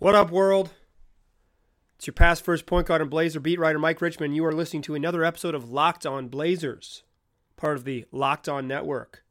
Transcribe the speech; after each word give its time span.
What 0.00 0.14
up, 0.14 0.30
world? 0.30 0.70
It's 1.96 2.06
your 2.06 2.14
past 2.14 2.44
first 2.44 2.66
point 2.66 2.86
guard 2.86 3.00
and 3.00 3.10
Blazer 3.10 3.40
beat 3.40 3.58
writer 3.58 3.80
Mike 3.80 4.00
Richman. 4.00 4.32
You 4.32 4.44
are 4.44 4.52
listening 4.52 4.82
to 4.82 4.94
another 4.94 5.24
episode 5.24 5.56
of 5.56 5.72
Locked 5.72 6.06
On 6.06 6.28
Blazers, 6.28 7.02
part 7.56 7.76
of 7.76 7.82
the 7.82 8.04
Locked 8.12 8.48
On 8.48 8.68
Network. 8.68 9.24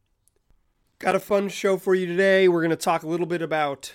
Got 0.99 1.15
a 1.15 1.21
fun 1.21 1.47
show 1.47 1.77
for 1.77 1.95
you 1.95 2.05
today. 2.05 2.49
We're 2.49 2.59
going 2.59 2.71
to 2.71 2.75
talk 2.75 3.03
a 3.03 3.07
little 3.07 3.25
bit 3.25 3.41
about 3.41 3.93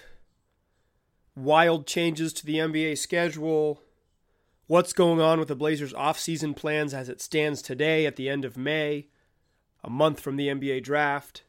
wild 1.36 1.86
changes 1.86 2.32
to 2.32 2.46
the 2.46 2.54
NBA 2.54 2.96
schedule, 2.96 3.82
what's 4.66 4.94
going 4.94 5.20
on 5.20 5.38
with 5.38 5.48
the 5.48 5.54
Blazers' 5.54 5.92
offseason 5.92 6.56
plans 6.56 6.94
as 6.94 7.10
it 7.10 7.20
stands 7.20 7.60
today 7.60 8.06
at 8.06 8.16
the 8.16 8.30
end 8.30 8.46
of 8.46 8.56
May, 8.56 9.08
a 9.84 9.90
month 9.90 10.20
from 10.20 10.36
the 10.36 10.48
NBA 10.48 10.84
draft. 10.84 11.42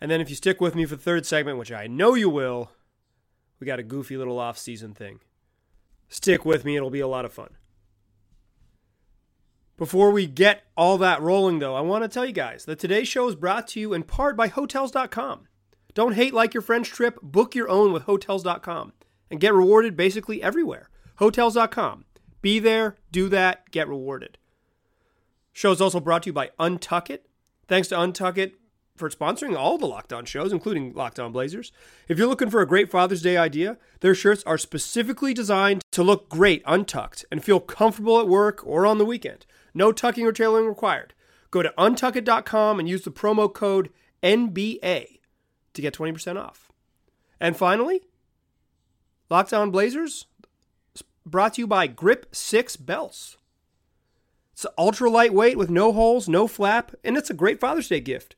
And 0.00 0.08
then 0.08 0.20
if 0.20 0.30
you 0.30 0.36
stick 0.36 0.60
with 0.60 0.76
me 0.76 0.84
for 0.84 0.94
the 0.94 1.02
third 1.02 1.26
segment, 1.26 1.58
which 1.58 1.72
I 1.72 1.88
know 1.88 2.14
you 2.14 2.30
will, 2.30 2.70
we 3.62 3.66
got 3.66 3.78
a 3.78 3.84
goofy 3.84 4.16
little 4.16 4.40
off-season 4.40 4.92
thing. 4.92 5.20
Stick 6.08 6.44
with 6.44 6.64
me, 6.64 6.74
it'll 6.74 6.90
be 6.90 6.98
a 6.98 7.06
lot 7.06 7.24
of 7.24 7.32
fun. 7.32 7.50
Before 9.76 10.10
we 10.10 10.26
get 10.26 10.64
all 10.76 10.98
that 10.98 11.22
rolling, 11.22 11.60
though, 11.60 11.76
I 11.76 11.80
want 11.80 12.02
to 12.02 12.08
tell 12.08 12.26
you 12.26 12.32
guys 12.32 12.64
that 12.64 12.80
today's 12.80 13.06
show 13.06 13.28
is 13.28 13.36
brought 13.36 13.68
to 13.68 13.80
you 13.80 13.92
in 13.92 14.02
part 14.02 14.36
by 14.36 14.48
Hotels.com. 14.48 15.46
Don't 15.94 16.14
hate 16.14 16.34
like 16.34 16.54
your 16.54 16.60
French 16.60 16.88
trip, 16.88 17.20
book 17.22 17.54
your 17.54 17.68
own 17.68 17.92
with 17.92 18.02
Hotels.com 18.02 18.94
and 19.30 19.38
get 19.38 19.54
rewarded 19.54 19.96
basically 19.96 20.42
everywhere. 20.42 20.90
Hotels.com. 21.18 22.04
Be 22.40 22.58
there, 22.58 22.96
do 23.12 23.28
that, 23.28 23.70
get 23.70 23.86
rewarded. 23.86 24.38
Show 25.52 25.70
is 25.70 25.80
also 25.80 26.00
brought 26.00 26.24
to 26.24 26.30
you 26.30 26.32
by 26.32 26.50
Untuck 26.58 27.10
It. 27.10 27.28
Thanks 27.68 27.86
to 27.90 27.94
Untuck 27.94 28.38
It, 28.38 28.56
for 28.96 29.08
sponsoring 29.08 29.56
all 29.56 29.78
the 29.78 29.86
Locked 29.86 30.12
On 30.12 30.24
shows, 30.24 30.52
including 30.52 30.92
Locked 30.92 31.18
On 31.18 31.32
Blazers. 31.32 31.72
If 32.08 32.18
you're 32.18 32.28
looking 32.28 32.50
for 32.50 32.60
a 32.60 32.66
great 32.66 32.90
Father's 32.90 33.22
Day 33.22 33.36
idea, 33.36 33.78
their 34.00 34.14
shirts 34.14 34.42
are 34.44 34.58
specifically 34.58 35.32
designed 35.34 35.82
to 35.92 36.02
look 36.02 36.28
great 36.28 36.62
untucked 36.66 37.24
and 37.30 37.42
feel 37.42 37.60
comfortable 37.60 38.20
at 38.20 38.28
work 38.28 38.64
or 38.66 38.86
on 38.86 38.98
the 38.98 39.04
weekend. 39.04 39.46
No 39.74 39.92
tucking 39.92 40.26
or 40.26 40.32
tailoring 40.32 40.66
required. 40.66 41.14
Go 41.50 41.62
to 41.62 41.74
untuckit.com 41.78 42.78
and 42.78 42.88
use 42.88 43.02
the 43.02 43.10
promo 43.10 43.52
code 43.52 43.90
NBA 44.22 45.18
to 45.74 45.82
get 45.82 45.94
20% 45.94 46.36
off. 46.36 46.70
And 47.40 47.56
finally, 47.56 48.02
Locked 49.30 49.52
On 49.52 49.70
Blazers 49.70 50.26
brought 51.24 51.54
to 51.54 51.62
you 51.62 51.66
by 51.66 51.86
Grip 51.86 52.26
6 52.32 52.76
Belts. 52.76 53.36
It's 54.52 54.66
ultra 54.76 55.10
lightweight 55.10 55.56
with 55.56 55.70
no 55.70 55.92
holes, 55.92 56.28
no 56.28 56.46
flap, 56.46 56.94
and 57.02 57.16
it's 57.16 57.30
a 57.30 57.34
great 57.34 57.58
Father's 57.58 57.88
Day 57.88 58.00
gift. 58.00 58.36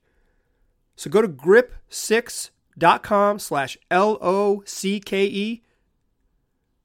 So 0.97 1.11
go 1.11 1.23
to 1.23 1.29
grip6.com 1.29 3.39
slash 3.39 3.79
L-O-C-K-E 3.91 5.63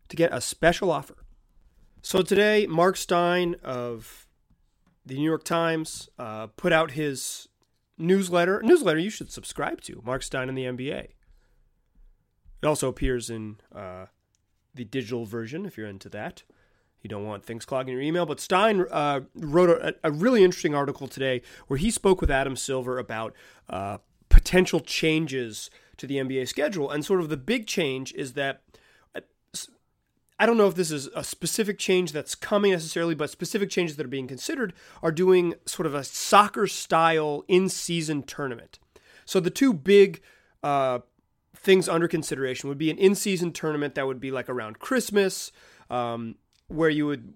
to 0.08 0.16
get 0.16 0.34
a 0.34 0.42
special 0.42 0.92
offer. 0.92 1.16
So 2.02 2.22
today, 2.22 2.66
Mark 2.68 2.98
Stein 2.98 3.56
of 3.64 4.28
the 5.06 5.16
New 5.16 5.24
York 5.24 5.44
Times 5.44 6.10
uh, 6.18 6.48
put 6.48 6.74
out 6.74 6.92
his 6.92 7.48
newsletter. 7.98 8.62
Newsletter 8.64 9.00
you 9.00 9.10
should 9.10 9.32
subscribe 9.32 9.82
to, 9.82 10.02
Mark 10.04 10.24
Stein 10.24 10.50
and 10.50 10.58
the 10.58 10.64
NBA. 10.64 11.10
It 12.62 12.66
also 12.66 12.88
appears 12.88 13.30
in 13.30 13.58
uh, 13.74 14.06
the 14.74 14.86
digital 14.86 15.26
version 15.26 15.66
if 15.66 15.78
you're 15.78 15.88
into 15.88 16.10
that. 16.10 16.44
You 17.02 17.10
don't 17.10 17.26
want 17.26 17.46
things 17.46 17.66
clogging 17.66 17.94
your 17.94 18.02
email. 18.02 18.26
But 18.26 18.40
Stein 18.40 18.86
uh, 18.92 19.22
wrote 19.36 19.70
a, 19.70 19.96
a, 20.04 20.12
really 20.12 20.44
interesting 20.44 20.76
article 20.76 21.08
today 21.08 21.42
where 21.68 21.78
he 21.78 21.92
spoke 21.92 22.20
with 22.20 22.30
Adam 22.30 22.56
Silver 22.56 23.00
about 23.00 23.34
uh, 23.70 24.00
potential 24.28 24.80
changes 24.80 25.70
to 25.98 26.06
the 26.06 26.16
NBA 26.16 26.48
schedule. 26.48 26.90
And 26.90 27.06
sort 27.06 27.22
of 27.22 27.30
the 27.30 27.38
big 27.38 27.68
change 27.68 28.14
is 28.14 28.34
that 28.34 28.62
I 30.42 30.46
don't 30.46 30.56
know 30.56 30.68
if 30.68 30.76
this 30.76 30.90
is 30.90 31.10
a 31.14 31.24
specific 31.24 31.78
change 31.78 32.14
that's 32.14 32.34
coming 32.34 32.72
necessarily, 32.72 33.14
but 33.14 33.30
specific 33.30 33.70
changes 33.70 33.98
that 33.98 34.06
are 34.06 34.10
being 34.10 34.28
considered 34.28 34.74
are 35.04 35.12
doing 35.12 35.56
sort 35.66 35.86
of 35.86 35.94
a 35.94 36.04
soccer 36.04 36.66
style 36.66 37.44
in 37.50 37.68
season 37.68 38.24
tournament. 38.24 38.80
So 39.26 39.42
the 39.42 39.50
two 39.50 39.74
big 39.74 40.22
uh, 40.64 41.00
things 41.54 41.90
under 41.90 42.08
consideration 42.08 42.70
would 42.70 42.78
be 42.78 42.90
an 42.90 42.98
in 42.98 43.16
season 43.16 43.52
tournament 43.52 43.96
that 43.96 44.08
would 44.08 44.22
be 44.22 44.32
like 44.32 44.48
around 44.48 44.80
Christmas. 44.80 45.52
Um, 45.90 46.36
where 46.70 46.90
you 46.90 47.06
would 47.06 47.34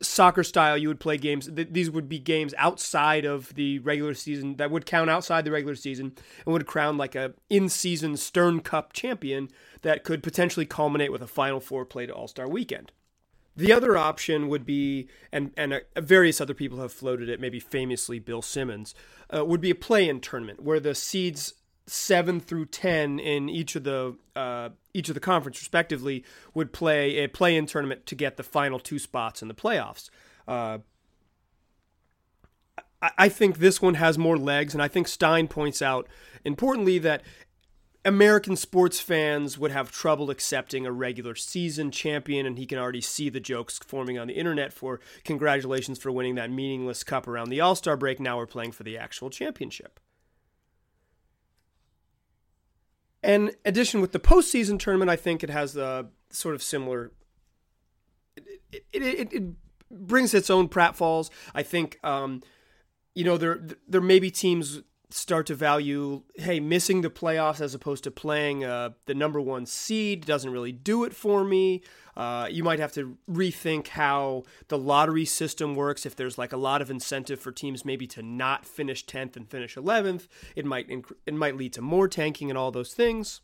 soccer 0.00 0.44
style 0.44 0.78
you 0.78 0.88
would 0.88 1.00
play 1.00 1.16
games 1.16 1.50
these 1.52 1.90
would 1.90 2.08
be 2.08 2.18
games 2.18 2.54
outside 2.56 3.24
of 3.24 3.52
the 3.54 3.78
regular 3.80 4.14
season 4.14 4.56
that 4.56 4.70
would 4.70 4.86
count 4.86 5.10
outside 5.10 5.44
the 5.44 5.50
regular 5.50 5.74
season 5.74 6.12
and 6.46 6.52
would 6.52 6.66
crown 6.66 6.96
like 6.96 7.14
a 7.14 7.34
in-season 7.50 8.16
stern 8.16 8.60
cup 8.60 8.92
champion 8.92 9.48
that 9.82 10.04
could 10.04 10.22
potentially 10.22 10.66
culminate 10.66 11.10
with 11.10 11.22
a 11.22 11.26
final 11.26 11.60
four 11.60 11.84
played 11.84 12.10
all-star 12.10 12.48
weekend. 12.48 12.92
The 13.56 13.72
other 13.72 13.96
option 13.96 14.48
would 14.48 14.64
be 14.64 15.08
and 15.32 15.50
and 15.56 15.72
uh, 15.72 15.80
various 15.96 16.40
other 16.40 16.54
people 16.54 16.78
have 16.78 16.92
floated 16.92 17.28
it 17.28 17.40
maybe 17.40 17.58
famously 17.58 18.20
bill 18.20 18.42
simmons 18.42 18.94
uh, 19.34 19.44
would 19.44 19.60
be 19.60 19.70
a 19.70 19.74
play-in 19.74 20.20
tournament 20.20 20.62
where 20.62 20.78
the 20.78 20.94
seeds 20.94 21.54
seven 21.88 22.40
through 22.40 22.66
ten 22.66 23.18
in 23.18 23.48
each 23.48 23.74
of 23.74 23.84
the 23.84 24.16
uh, 24.36 24.70
each 24.94 25.08
of 25.08 25.14
the 25.14 25.20
conference 25.20 25.60
respectively 25.60 26.24
would 26.54 26.72
play 26.72 27.16
a 27.18 27.28
play-in 27.28 27.66
tournament 27.66 28.06
to 28.06 28.14
get 28.14 28.36
the 28.36 28.42
final 28.42 28.78
two 28.78 28.98
spots 28.98 29.42
in 29.42 29.48
the 29.48 29.54
playoffs. 29.54 30.10
Uh, 30.46 30.78
I, 33.02 33.10
I 33.18 33.28
think 33.28 33.58
this 33.58 33.82
one 33.82 33.94
has 33.94 34.18
more 34.18 34.36
legs, 34.36 34.74
and 34.74 34.82
I 34.82 34.88
think 34.88 35.08
Stein 35.08 35.48
points 35.48 35.82
out 35.82 36.08
importantly 36.44 36.98
that 36.98 37.22
American 38.04 38.56
sports 38.56 39.00
fans 39.00 39.58
would 39.58 39.70
have 39.70 39.90
trouble 39.90 40.30
accepting 40.30 40.86
a 40.86 40.92
regular 40.92 41.34
season 41.34 41.90
champion, 41.90 42.46
and 42.46 42.58
he 42.58 42.64
can 42.64 42.78
already 42.78 43.00
see 43.00 43.28
the 43.28 43.40
jokes 43.40 43.78
forming 43.78 44.18
on 44.18 44.28
the 44.28 44.34
internet 44.34 44.72
for 44.72 45.00
congratulations 45.24 45.98
for 45.98 46.12
winning 46.12 46.36
that 46.36 46.50
meaningless 46.50 47.02
cup 47.04 47.26
around 47.26 47.50
the 47.50 47.60
All 47.60 47.74
Star 47.74 47.96
break. 47.96 48.20
Now 48.20 48.38
we're 48.38 48.46
playing 48.46 48.72
for 48.72 48.84
the 48.84 48.96
actual 48.96 49.30
championship. 49.30 50.00
And 53.22 53.54
addition 53.64 54.00
with 54.00 54.12
the 54.12 54.20
postseason 54.20 54.78
tournament, 54.78 55.10
I 55.10 55.16
think 55.16 55.42
it 55.42 55.50
has 55.50 55.76
a 55.76 56.08
sort 56.30 56.54
of 56.54 56.62
similar. 56.62 57.12
It, 58.36 58.82
it, 58.92 59.02
it, 59.02 59.32
it 59.32 59.42
brings 59.90 60.34
its 60.34 60.50
own 60.50 60.68
pratfalls. 60.68 61.30
I 61.54 61.62
think, 61.62 61.98
um, 62.04 62.42
you 63.14 63.24
know, 63.24 63.36
there 63.36 63.60
there 63.88 64.00
may 64.00 64.18
be 64.18 64.30
teams 64.30 64.82
start 65.10 65.46
to 65.46 65.54
value, 65.54 66.22
hey, 66.36 66.60
missing 66.60 67.00
the 67.00 67.10
playoffs 67.10 67.60
as 67.60 67.74
opposed 67.74 68.04
to 68.04 68.10
playing 68.10 68.64
uh, 68.64 68.90
the 69.06 69.14
number 69.14 69.40
one 69.40 69.64
seed 69.64 70.26
doesn't 70.26 70.50
really 70.50 70.72
do 70.72 71.04
it 71.04 71.14
for 71.14 71.44
me. 71.44 71.82
Uh, 72.16 72.46
you 72.50 72.62
might 72.62 72.78
have 72.78 72.92
to 72.92 73.16
rethink 73.30 73.88
how 73.88 74.42
the 74.68 74.76
lottery 74.76 75.24
system 75.24 75.74
works. 75.74 76.04
If 76.04 76.16
there's 76.16 76.36
like 76.36 76.52
a 76.52 76.56
lot 76.56 76.82
of 76.82 76.90
incentive 76.90 77.40
for 77.40 77.52
teams 77.52 77.84
maybe 77.84 78.06
to 78.08 78.22
not 78.22 78.66
finish 78.66 79.06
10th 79.06 79.36
and 79.36 79.48
finish 79.48 79.76
11th, 79.76 80.28
it 80.56 80.66
might 80.66 80.88
inc- 80.88 81.12
it 81.26 81.34
might 81.34 81.56
lead 81.56 81.72
to 81.74 81.82
more 81.82 82.08
tanking 82.08 82.50
and 82.50 82.58
all 82.58 82.70
those 82.70 82.92
things. 82.92 83.40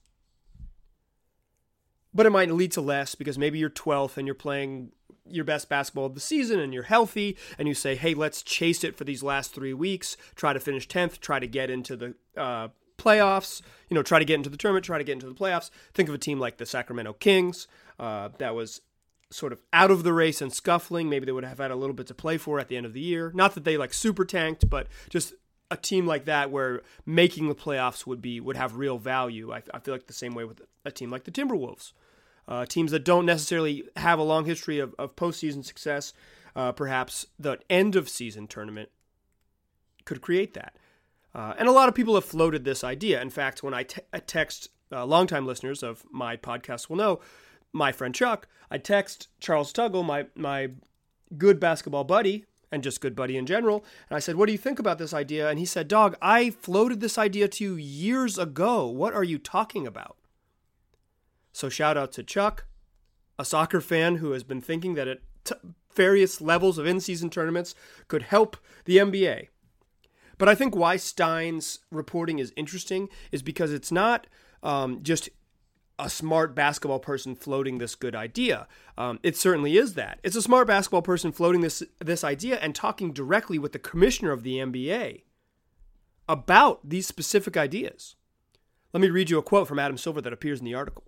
But 2.13 2.27
it 2.27 2.31
might 2.31 2.51
lead 2.51 2.73
to 2.73 2.81
less 2.81 3.15
because 3.15 3.39
maybe 3.39 3.59
you're 3.59 3.71
12th 3.71 4.17
and 4.17 4.27
you're 4.27 4.35
playing 4.35 4.93
your 5.29 5.45
best 5.45 5.69
basketball 5.69 6.07
of 6.07 6.15
the 6.15 6.21
season 6.21 6.61
and 6.61 6.75
you're 6.75 6.85
healthy 6.85 7.37
and 7.59 7.67
you 7.67 7.75
say, 7.75 7.95
hey, 7.95 8.15
let's 8.15 8.43
chase 8.43 8.85
it 8.85 8.97
for 8.97 9.05
these 9.05 9.23
last 9.23 9.55
three 9.55 9.75
weeks, 9.75 10.17
try 10.35 10.53
to 10.53 10.61
finish 10.61 10.87
10th, 10.87 11.21
try 11.21 11.39
to 11.39 11.47
get 11.47 11.71
into 11.71 11.97
the 11.97 12.15
uh, 12.37 12.69
playoffs, 12.99 13.63
you 13.89 13.95
know, 13.95 14.03
try 14.03 14.19
to 14.19 14.25
get 14.25 14.35
into 14.35 14.51
the 14.51 14.57
tournament, 14.57 14.85
try 14.85 14.99
to 14.99 15.05
get 15.05 15.13
into 15.13 15.27
the 15.27 15.35
playoffs. 15.35 15.71
Think 15.93 16.09
of 16.09 16.15
a 16.15 16.19
team 16.19 16.39
like 16.39 16.59
the 16.59 16.67
Sacramento 16.67 17.15
Kings 17.15 17.67
uh, 17.99 18.31
that 18.39 18.55
was 18.55 18.81
sort 19.31 19.53
of 19.53 19.61
out 19.73 19.91
of 19.91 20.05
the 20.05 20.13
race 20.13 20.41
and 20.41 20.53
scuffling. 20.53 21.09
Maybe 21.09 21.27
they 21.27 21.33
would 21.33 21.45
have 21.45 21.59
had 21.59 21.71
a 21.71 21.77
little 21.77 21.95
bit 21.95 22.07
to 22.09 22.15
play 22.15 22.39
for 22.39 22.61
at 22.61 22.69
the 22.69 22.77
end 22.77 22.87
of 22.87 22.93
the 22.93 23.01
year. 23.01 23.33
Not 23.35 23.55
that 23.55 23.65
they 23.65 23.77
like 23.77 23.93
super 23.93 24.25
tanked, 24.25 24.69
but 24.69 24.87
just 25.09 25.35
a 25.71 25.77
team 25.77 26.07
like 26.07 26.27
that 26.27 26.51
where 26.51 26.83
making 27.05 27.49
the 27.49 27.55
playoffs 27.55 28.07
would 28.07 28.23
be 28.23 28.41
would 28.41 28.57
have 28.57 28.77
real 28.77 28.99
value. 28.99 29.53
I, 29.53 29.63
I 29.73 29.81
feel 29.81 29.95
like 29.95 30.07
the 30.07 30.13
same 30.13 30.35
way 30.35 30.45
with 30.45 30.63
a 30.85 30.91
team 30.91 31.11
like 31.11 31.25
the 31.25 31.31
Timberwolves. 31.31 31.93
Uh, 32.47 32.67
teams 32.67 32.91
that 32.91 33.05
don't 33.05 33.27
necessarily 33.27 33.85
have 33.97 34.19
a 34.19 34.23
long 34.23 34.45
history 34.45 34.79
of, 34.79 34.95
of 34.99 35.17
postseason 35.17 35.65
success, 35.65 36.13
uh, 36.55 36.73
perhaps 36.73 37.27
the 37.39 37.59
end 37.71 37.97
of 37.97 38.09
season 38.09 38.47
tournament 38.47 38.91
could 40.05 40.21
create 40.21 40.55
that. 40.55 40.77
Uh, 41.35 41.55
and 41.59 41.69
a 41.69 41.73
lot 41.73 41.89
of 41.89 41.95
people 41.95 42.15
have 42.15 42.25
floated 42.25 42.65
this 42.65 42.85
idea. 42.85 43.21
In 43.21 43.31
fact, 43.31 43.63
when 43.63 43.75
I, 43.75 43.83
te- 43.83 44.03
I 44.13 44.19
text 44.19 44.69
uh, 44.93 45.05
longtime 45.05 45.47
listeners 45.47 45.83
of 45.83 46.05
my 46.13 46.37
podcast 46.37 46.89
will 46.89 46.97
know, 46.97 47.21
my 47.73 47.91
friend 47.91 48.15
Chuck, 48.15 48.47
I 48.71 48.79
text 48.79 49.29
Charles 49.41 49.73
Tuggle, 49.73 50.05
my 50.05 50.27
my 50.37 50.71
good 51.37 51.59
basketball 51.59 52.05
buddy, 52.05 52.45
and 52.71 52.83
just 52.83 53.01
good 53.01 53.17
buddy 53.17 53.37
in 53.37 53.47
general. 53.47 53.85
And 54.09 54.17
I 54.17 54.21
said, 54.21 54.37
What 54.37 54.47
do 54.47 54.53
you 54.53 54.59
think 54.59 54.79
about 54.79 54.99
this 54.99 55.13
idea? 55.13 55.49
And 55.49 55.59
he 55.59 55.65
said, 55.65 55.89
Dog, 55.89 56.17
I 56.23 56.51
floated 56.51 57.01
this 57.01 57.19
idea 57.19 57.49
to 57.49 57.65
you 57.65 57.75
years 57.75 58.39
ago. 58.39 58.87
What 58.87 59.15
are 59.15 59.25
you 59.25 59.39
talking 59.39 59.87
about? 59.87 60.17
So 61.55 61.69
shout 61.69 61.97
out 61.97 62.11
to 62.13 62.25
Chuck, 62.25 62.65
a 63.39 63.45
soccer 63.45 63.81
fan 63.81 64.17
who 64.17 64.33
has 64.33 64.43
been 64.43 64.61
thinking 64.61 64.95
that 64.95 65.07
at 65.07 65.21
t- 65.45 65.55
various 65.95 66.41
levels 66.41 66.79
of 66.79 66.87
in 66.87 66.99
season 66.99 67.31
tournaments 67.31 67.77
could 68.09 68.23
help 68.23 68.57
the 68.87 68.97
NBA. 68.97 69.49
But 70.37 70.49
I 70.49 70.57
think 70.57 70.75
why 70.75 70.97
Stein's 70.97 71.79
reporting 71.93 72.41
is 72.41 72.53
interesting 72.57 73.09
is 73.31 73.41
because 73.41 73.73
it's 73.73 73.93
not 73.93 74.27
um, 74.65 75.05
just 75.05 75.29
a 75.97 76.11
smart 76.11 76.57
basketball 76.57 76.99
person 76.99 77.37
floating 77.37 77.79
this 77.79 77.95
good 77.95 78.17
idea. 78.17 78.67
Um, 78.99 79.21
it 79.23 79.37
certainly 79.37 79.77
is 79.77 79.95
that. 79.95 80.19
It's 80.25 80.35
a 80.35 80.43
smart 80.43 80.67
basketball 80.67 81.03
person 81.03 81.31
floating 81.31 81.61
this 81.61 81.85
this 82.01 82.25
idea 82.25 82.57
and 82.57 82.75
talking 82.75 83.13
directly 83.13 83.61
with 83.61 83.71
the 83.71 83.79
commissioner 83.79 84.33
of 84.33 84.43
the 84.43 84.57
NBA 84.57 85.23
about 86.29 86.81
these 86.89 87.07
specific 87.07 87.57
ideas. 87.57 88.17
Let 88.93 89.03
me 89.03 89.11
read 89.11 89.31
you 89.31 89.39
a 89.39 89.43
quote 89.43 89.69
from 89.69 89.79
Adam 89.79 89.97
Silver 89.97 90.21
that 90.21 90.33
appears 90.33 90.59
in 90.59 90.65
the 90.65 90.75
article. 90.75 91.05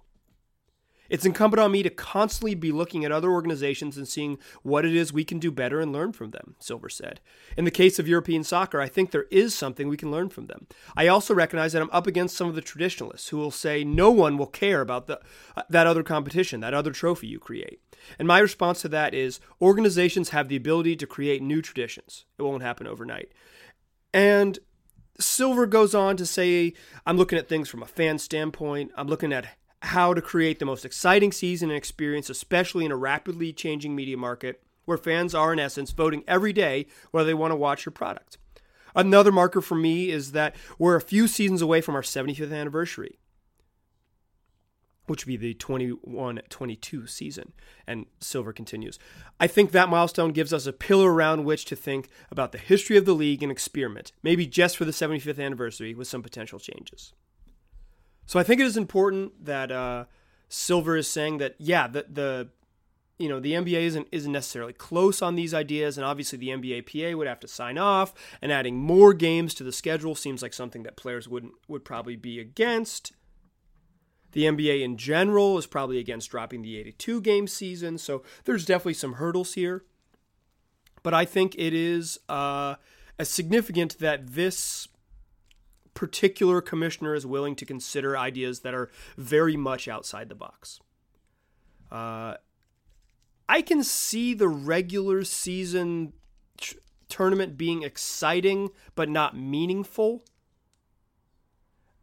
It's 1.08 1.24
incumbent 1.24 1.60
on 1.60 1.72
me 1.72 1.82
to 1.82 1.90
constantly 1.90 2.54
be 2.54 2.72
looking 2.72 3.04
at 3.04 3.12
other 3.12 3.30
organizations 3.30 3.96
and 3.96 4.06
seeing 4.06 4.38
what 4.62 4.84
it 4.84 4.94
is 4.94 5.12
we 5.12 5.24
can 5.24 5.38
do 5.38 5.50
better 5.50 5.80
and 5.80 5.92
learn 5.92 6.12
from 6.12 6.30
them, 6.30 6.56
Silver 6.58 6.88
said. 6.88 7.20
In 7.56 7.64
the 7.64 7.70
case 7.70 7.98
of 7.98 8.08
European 8.08 8.44
soccer, 8.44 8.80
I 8.80 8.88
think 8.88 9.10
there 9.10 9.26
is 9.30 9.54
something 9.54 9.88
we 9.88 9.96
can 9.96 10.10
learn 10.10 10.28
from 10.28 10.46
them. 10.46 10.66
I 10.96 11.06
also 11.08 11.34
recognize 11.34 11.72
that 11.72 11.82
I'm 11.82 11.90
up 11.90 12.06
against 12.06 12.36
some 12.36 12.48
of 12.48 12.54
the 12.54 12.60
traditionalists 12.60 13.28
who 13.28 13.36
will 13.36 13.50
say 13.50 13.84
no 13.84 14.10
one 14.10 14.36
will 14.36 14.46
care 14.46 14.80
about 14.80 15.06
the, 15.06 15.20
uh, 15.56 15.62
that 15.68 15.86
other 15.86 16.02
competition, 16.02 16.60
that 16.60 16.74
other 16.74 16.92
trophy 16.92 17.26
you 17.26 17.38
create. 17.38 17.80
And 18.18 18.28
my 18.28 18.38
response 18.38 18.82
to 18.82 18.88
that 18.88 19.14
is 19.14 19.40
organizations 19.60 20.30
have 20.30 20.48
the 20.48 20.56
ability 20.56 20.96
to 20.96 21.06
create 21.06 21.42
new 21.42 21.62
traditions. 21.62 22.24
It 22.38 22.42
won't 22.42 22.62
happen 22.62 22.86
overnight. 22.86 23.32
And 24.12 24.58
Silver 25.18 25.66
goes 25.66 25.94
on 25.94 26.16
to 26.16 26.26
say, 26.26 26.74
I'm 27.06 27.16
looking 27.16 27.38
at 27.38 27.48
things 27.48 27.68
from 27.68 27.82
a 27.82 27.86
fan 27.86 28.18
standpoint. 28.18 28.92
I'm 28.96 29.08
looking 29.08 29.32
at 29.32 29.56
how 29.86 30.12
to 30.14 30.20
create 30.20 30.58
the 30.58 30.64
most 30.64 30.84
exciting 30.84 31.32
season 31.32 31.70
and 31.70 31.76
experience, 31.76 32.28
especially 32.28 32.84
in 32.84 32.92
a 32.92 32.96
rapidly 32.96 33.52
changing 33.52 33.94
media 33.94 34.16
market 34.16 34.62
where 34.84 34.98
fans 34.98 35.34
are, 35.34 35.52
in 35.52 35.58
essence, 35.58 35.90
voting 35.90 36.24
every 36.26 36.52
day 36.52 36.86
whether 37.10 37.26
they 37.26 37.34
want 37.34 37.52
to 37.52 37.56
watch 37.56 37.84
your 37.84 37.92
product. 37.92 38.38
Another 38.94 39.30
marker 39.30 39.60
for 39.60 39.74
me 39.74 40.10
is 40.10 40.32
that 40.32 40.56
we're 40.78 40.96
a 40.96 41.00
few 41.00 41.28
seasons 41.28 41.60
away 41.60 41.80
from 41.80 41.94
our 41.94 42.02
75th 42.02 42.52
anniversary, 42.52 43.18
which 45.06 45.26
would 45.26 45.32
be 45.32 45.36
the 45.36 45.54
21 45.54 46.40
22 46.48 47.06
season. 47.06 47.52
And 47.86 48.06
Silver 48.20 48.54
continues 48.54 48.98
I 49.38 49.46
think 49.46 49.72
that 49.72 49.90
milestone 49.90 50.32
gives 50.32 50.52
us 50.52 50.66
a 50.66 50.72
pillar 50.72 51.12
around 51.12 51.44
which 51.44 51.66
to 51.66 51.76
think 51.76 52.08
about 52.30 52.52
the 52.52 52.58
history 52.58 52.96
of 52.96 53.04
the 53.04 53.14
league 53.14 53.42
and 53.42 53.52
experiment, 53.52 54.12
maybe 54.22 54.46
just 54.46 54.76
for 54.76 54.86
the 54.86 54.92
75th 54.92 55.44
anniversary 55.44 55.94
with 55.94 56.08
some 56.08 56.22
potential 56.22 56.58
changes. 56.58 57.12
So 58.26 58.40
I 58.40 58.42
think 58.42 58.60
it 58.60 58.66
is 58.66 58.76
important 58.76 59.44
that 59.44 59.70
uh, 59.70 60.04
Silver 60.48 60.96
is 60.96 61.08
saying 61.08 61.38
that 61.38 61.54
yeah, 61.58 61.86
the 61.86 62.06
the 62.10 62.48
you 63.18 63.28
know 63.28 63.40
the 63.40 63.52
NBA 63.52 63.82
isn't 63.82 64.08
isn't 64.12 64.32
necessarily 64.32 64.72
close 64.72 65.22
on 65.22 65.36
these 65.36 65.54
ideas, 65.54 65.96
and 65.96 66.04
obviously 66.04 66.38
the 66.38 66.48
NBA 66.48 66.86
PA 66.86 67.16
would 67.16 67.26
have 67.26 67.40
to 67.40 67.48
sign 67.48 67.78
off, 67.78 68.12
and 68.42 68.52
adding 68.52 68.76
more 68.76 69.14
games 69.14 69.54
to 69.54 69.64
the 69.64 69.72
schedule 69.72 70.14
seems 70.14 70.42
like 70.42 70.52
something 70.52 70.82
that 70.82 70.96
players 70.96 71.28
wouldn't 71.28 71.54
would 71.68 71.84
probably 71.84 72.16
be 72.16 72.38
against. 72.40 73.12
The 74.32 74.44
NBA 74.44 74.82
in 74.82 74.98
general 74.98 75.56
is 75.56 75.66
probably 75.66 75.98
against 75.98 76.30
dropping 76.30 76.60
the 76.60 76.76
82 76.76 77.22
game 77.22 77.46
season, 77.46 77.96
so 77.96 78.22
there's 78.44 78.66
definitely 78.66 78.94
some 78.94 79.14
hurdles 79.14 79.54
here. 79.54 79.84
But 81.02 81.14
I 81.14 81.24
think 81.24 81.54
it 81.56 81.72
is 81.72 82.18
uh, 82.28 82.74
as 83.18 83.30
significant 83.30 83.98
that 84.00 84.34
this 84.34 84.88
particular 85.96 86.60
commissioner 86.60 87.14
is 87.14 87.26
willing 87.26 87.56
to 87.56 87.64
consider 87.64 88.16
ideas 88.16 88.60
that 88.60 88.74
are 88.74 88.90
very 89.16 89.56
much 89.56 89.88
outside 89.88 90.28
the 90.28 90.34
box. 90.36 90.78
Uh, 91.90 92.34
I 93.48 93.62
can 93.62 93.82
see 93.82 94.34
the 94.34 94.48
regular 94.48 95.24
season 95.24 96.12
t- 96.58 96.76
tournament 97.08 97.56
being 97.56 97.82
exciting 97.82 98.70
but 98.94 99.08
not 99.08 99.36
meaningful. 99.36 100.22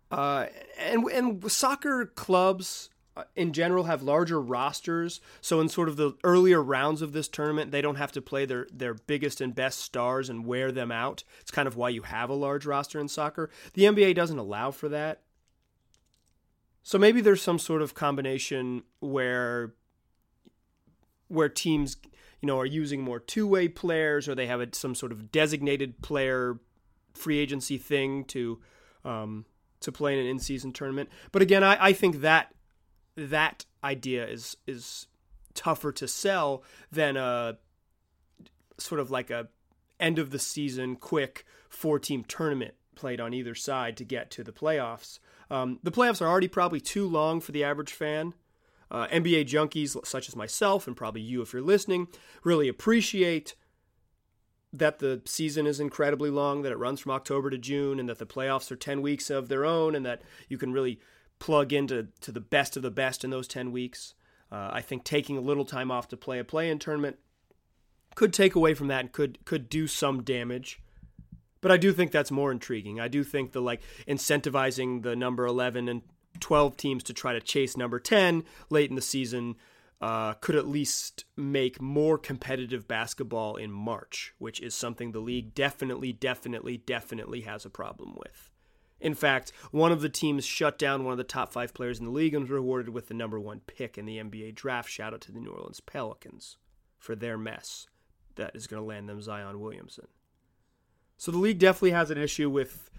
Uh, 0.10 0.48
and 0.78 1.06
and 1.06 1.52
soccer 1.52 2.06
clubs 2.06 2.90
in 3.36 3.54
general 3.54 3.84
have 3.86 4.02
larger 4.02 4.42
rosters. 4.42 5.22
So 5.42 5.60
in 5.60 5.70
sort 5.70 5.90
of 5.90 5.98
the 5.98 6.14
earlier 6.24 6.62
rounds 6.62 7.02
of 7.02 7.14
this 7.14 7.28
tournament, 7.28 7.72
they 7.72 7.82
don't 7.82 7.96
have 7.96 8.12
to 8.14 8.22
play 8.22 8.46
their 8.46 8.68
their 8.72 8.94
biggest 8.94 9.42
and 9.42 9.54
best 9.54 9.80
stars 9.80 10.30
and 10.30 10.46
wear 10.46 10.72
them 10.72 10.92
out. 10.92 11.24
It's 11.42 11.52
kind 11.52 11.68
of 11.68 11.76
why 11.76 11.90
you 11.90 12.04
have 12.04 12.30
a 12.30 12.36
large 12.36 12.66
roster 12.66 13.00
in 13.00 13.08
soccer. 13.08 13.50
The 13.74 13.84
NBA 13.84 14.16
doesn't 14.16 14.40
allow 14.40 14.72
for 14.72 14.90
that. 14.90 15.22
So 16.82 16.98
maybe 16.98 17.22
there's 17.22 17.42
some 17.42 17.60
sort 17.60 17.82
of 17.82 17.94
combination 17.94 18.84
where 19.00 19.74
where 21.28 21.50
teams, 21.50 21.98
you 22.42 22.48
know, 22.48 22.60
are 22.60 22.66
using 22.66 23.02
more 23.02 23.20
two-way 23.20 23.68
players 23.68 24.28
or 24.28 24.36
they 24.36 24.48
have 24.48 24.62
a, 24.62 24.68
some 24.74 24.94
sort 24.94 25.12
of 25.12 25.32
designated 25.32 26.02
player 26.02 26.60
free 27.14 27.38
agency 27.38 27.78
thing 27.78 28.26
to 28.26 28.60
um, 29.06 29.46
to 29.82 29.92
play 29.92 30.14
in 30.14 30.20
an 30.20 30.26
in-season 30.26 30.74
tournament. 30.74 31.10
But 31.32 31.42
again, 31.42 31.64
I, 31.64 31.78
I 31.80 31.94
think 31.94 32.22
that 32.22 32.54
that 33.16 33.66
idea 33.84 34.26
is 34.28 34.58
is 34.68 35.08
tougher 35.54 35.92
to 35.92 36.08
sell 36.08 36.64
than 36.92 37.16
a 37.16 37.58
sort 38.78 39.00
of 39.00 39.12
like 39.12 39.30
a 39.30 39.48
end 40.00 40.18
of 40.20 40.32
the 40.32 40.40
season 40.40 40.96
quick 40.96 41.46
four 41.70 42.00
team 42.00 42.24
tournament 42.24 42.74
played 42.96 43.22
on 43.22 43.34
either 43.34 43.56
side 43.56 43.98
to 43.98 44.04
get 44.04 44.30
to 44.32 44.44
the 44.44 44.52
playoffs. 44.52 45.20
Um, 45.50 45.80
the 45.84 45.92
playoffs 45.92 46.22
are 46.22 46.28
already 46.28 46.48
probably 46.48 46.80
too 46.80 47.08
long 47.08 47.40
for 47.40 47.52
the 47.52 47.64
average 47.64 47.92
fan. 47.92 48.34
Uh, 48.90 49.08
NBA 49.08 49.46
junkies 49.46 49.98
such 50.06 50.28
as 50.28 50.36
myself 50.36 50.88
and 50.88 50.96
probably 50.96 51.22
you 51.22 51.42
if 51.42 51.52
you're 51.52 51.64
listening 51.64 52.08
really 52.44 52.68
appreciate 52.68 53.56
that 54.74 55.00
the 55.00 55.22
season 55.26 55.68
is 55.68 55.80
incredibly 55.80 56.32
long, 56.32 56.64
that 56.64 56.72
it 56.72 56.78
runs 56.78 57.00
from 57.00 57.12
October 57.12 57.52
to 57.52 57.58
June, 57.60 58.00
and 58.00 58.10
that 58.10 58.18
the 58.18 58.26
playoffs 58.26 58.72
are 58.72 58.76
10 58.76 59.04
weeks 59.04 59.30
of 59.30 59.48
their 59.48 59.64
own, 59.64 59.94
and 59.96 60.04
that 60.06 60.24
you 60.50 60.58
can 60.58 60.74
really 60.74 61.00
plug 61.44 61.74
into 61.74 62.08
to 62.22 62.32
the 62.32 62.40
best 62.40 62.78
of 62.78 62.84
the 62.84 62.90
best 62.90 63.26
in 63.26 63.30
those 63.30 63.50
10 63.50 63.74
weeks. 63.74 64.14
Uh, 64.50 64.70
I 64.72 64.80
think 64.80 65.04
taking 65.04 65.38
a 65.38 65.42
little 65.42 65.66
time 65.66 65.92
off 65.92 66.08
to 66.08 66.18
play 66.18 66.40
a 66.40 66.44
play-in 66.46 66.80
tournament 66.80 67.18
could 68.16 68.32
take 68.32 68.56
away 68.56 68.74
from 68.74 68.88
that 68.88 69.02
and 69.02 69.12
could 69.12 69.44
could 69.44 69.68
do 69.68 69.86
some 69.86 70.24
damage. 70.24 70.80
But 71.60 71.70
I 71.70 71.76
do 71.76 71.92
think 71.92 72.12
that's 72.12 72.32
more 72.32 72.50
intriguing. 72.50 73.02
I 73.02 73.10
do 73.10 73.26
think 73.26 73.52
the 73.52 73.62
like 73.62 73.82
incentivizing 74.08 75.04
the 75.04 75.18
number 75.18 75.46
11 75.46 75.90
and 75.90 76.04
12 76.40 76.78
teams 76.78 77.04
to 77.04 77.14
try 77.14 77.34
to 77.34 77.42
chase 77.42 77.76
number 77.76 78.00
10 78.00 78.46
late 78.70 78.90
in 78.90 78.96
the 78.96 79.02
season 79.02 79.56
uh, 80.00 80.36
could 80.36 80.56
at 80.56 80.68
least 80.68 81.26
make 81.36 81.82
more 81.82 82.18
competitive 82.18 82.88
basketball 82.88 83.58
in 83.58 83.70
March, 83.70 84.34
which 84.38 84.62
is 84.62 84.74
something 84.74 85.12
the 85.12 85.20
league 85.20 85.54
definitely, 85.54 86.14
definitely, 86.14 86.78
definitely 86.78 87.42
has 87.42 87.66
a 87.66 87.70
problem 87.70 88.16
with. 88.16 88.53
In 89.04 89.14
fact, 89.14 89.52
one 89.72 89.92
of 89.92 90.02
the 90.02 90.10
teams 90.10 90.46
shut 90.46 90.80
down 90.80 91.04
one 91.04 91.12
of 91.12 91.18
the 91.18 91.26
top 91.26 91.52
five 91.52 91.74
players 91.74 92.00
in 92.00 92.06
the 92.06 92.12
league 92.12 92.34
and 92.34 92.44
was 92.44 92.50
rewarded 92.50 92.90
with 92.90 93.10
the 93.10 93.14
number 93.14 93.38
one 93.38 93.60
pick 93.68 93.98
in 93.98 94.06
the 94.06 94.18
NBA 94.18 94.56
draft. 94.56 94.90
Shout 94.90 95.14
out 95.14 95.20
to 95.22 95.32
the 95.34 95.42
New 95.42 95.52
Orleans 95.52 95.82
Pelicans 95.82 96.58
for 96.98 97.14
their 97.14 97.38
mess 97.38 97.88
that 98.36 98.56
is 98.56 98.66
going 98.66 98.82
to 98.82 98.88
land 98.88 99.10
them 99.10 99.22
Zion 99.22 99.60
Williamson. 99.60 100.08
So 101.18 101.32
the 101.32 101.38
league 101.38 101.60
definitely 101.60 101.92
has 101.92 102.12
an 102.12 102.18
issue 102.18 102.50
with 102.50 102.90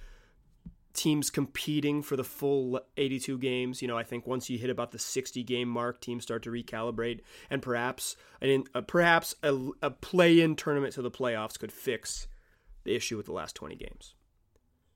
teams 0.93 1.31
competing 1.31 2.03
for 2.03 2.17
the 2.17 2.23
full 2.23 2.81
82 2.99 3.39
games. 3.39 3.81
You 3.81 3.89
know, 3.89 3.97
I 3.97 4.05
think 4.05 4.27
once 4.27 4.51
you 4.51 4.59
hit 4.59 4.71
about 4.71 4.93
the 4.93 4.99
60 4.99 5.43
game 5.43 5.69
mark, 5.69 6.03
teams 6.03 6.23
start 6.23 6.43
to 6.45 6.51
recalibrate, 6.51 7.21
and 7.49 7.63
perhaps 7.63 8.15
an, 8.43 8.65
uh, 8.75 8.83
perhaps 8.83 9.35
a, 9.43 9.59
a 9.81 9.91
play-in 9.91 10.55
tournament 10.55 10.93
to 10.95 11.03
the 11.03 11.11
playoffs 11.11 11.59
could 11.59 11.73
fix 11.73 12.29
the 12.85 12.95
issue 12.95 13.17
with 13.17 13.27
the 13.27 13.33
last 13.33 13.57
20 13.57 13.75
games. 13.77 14.15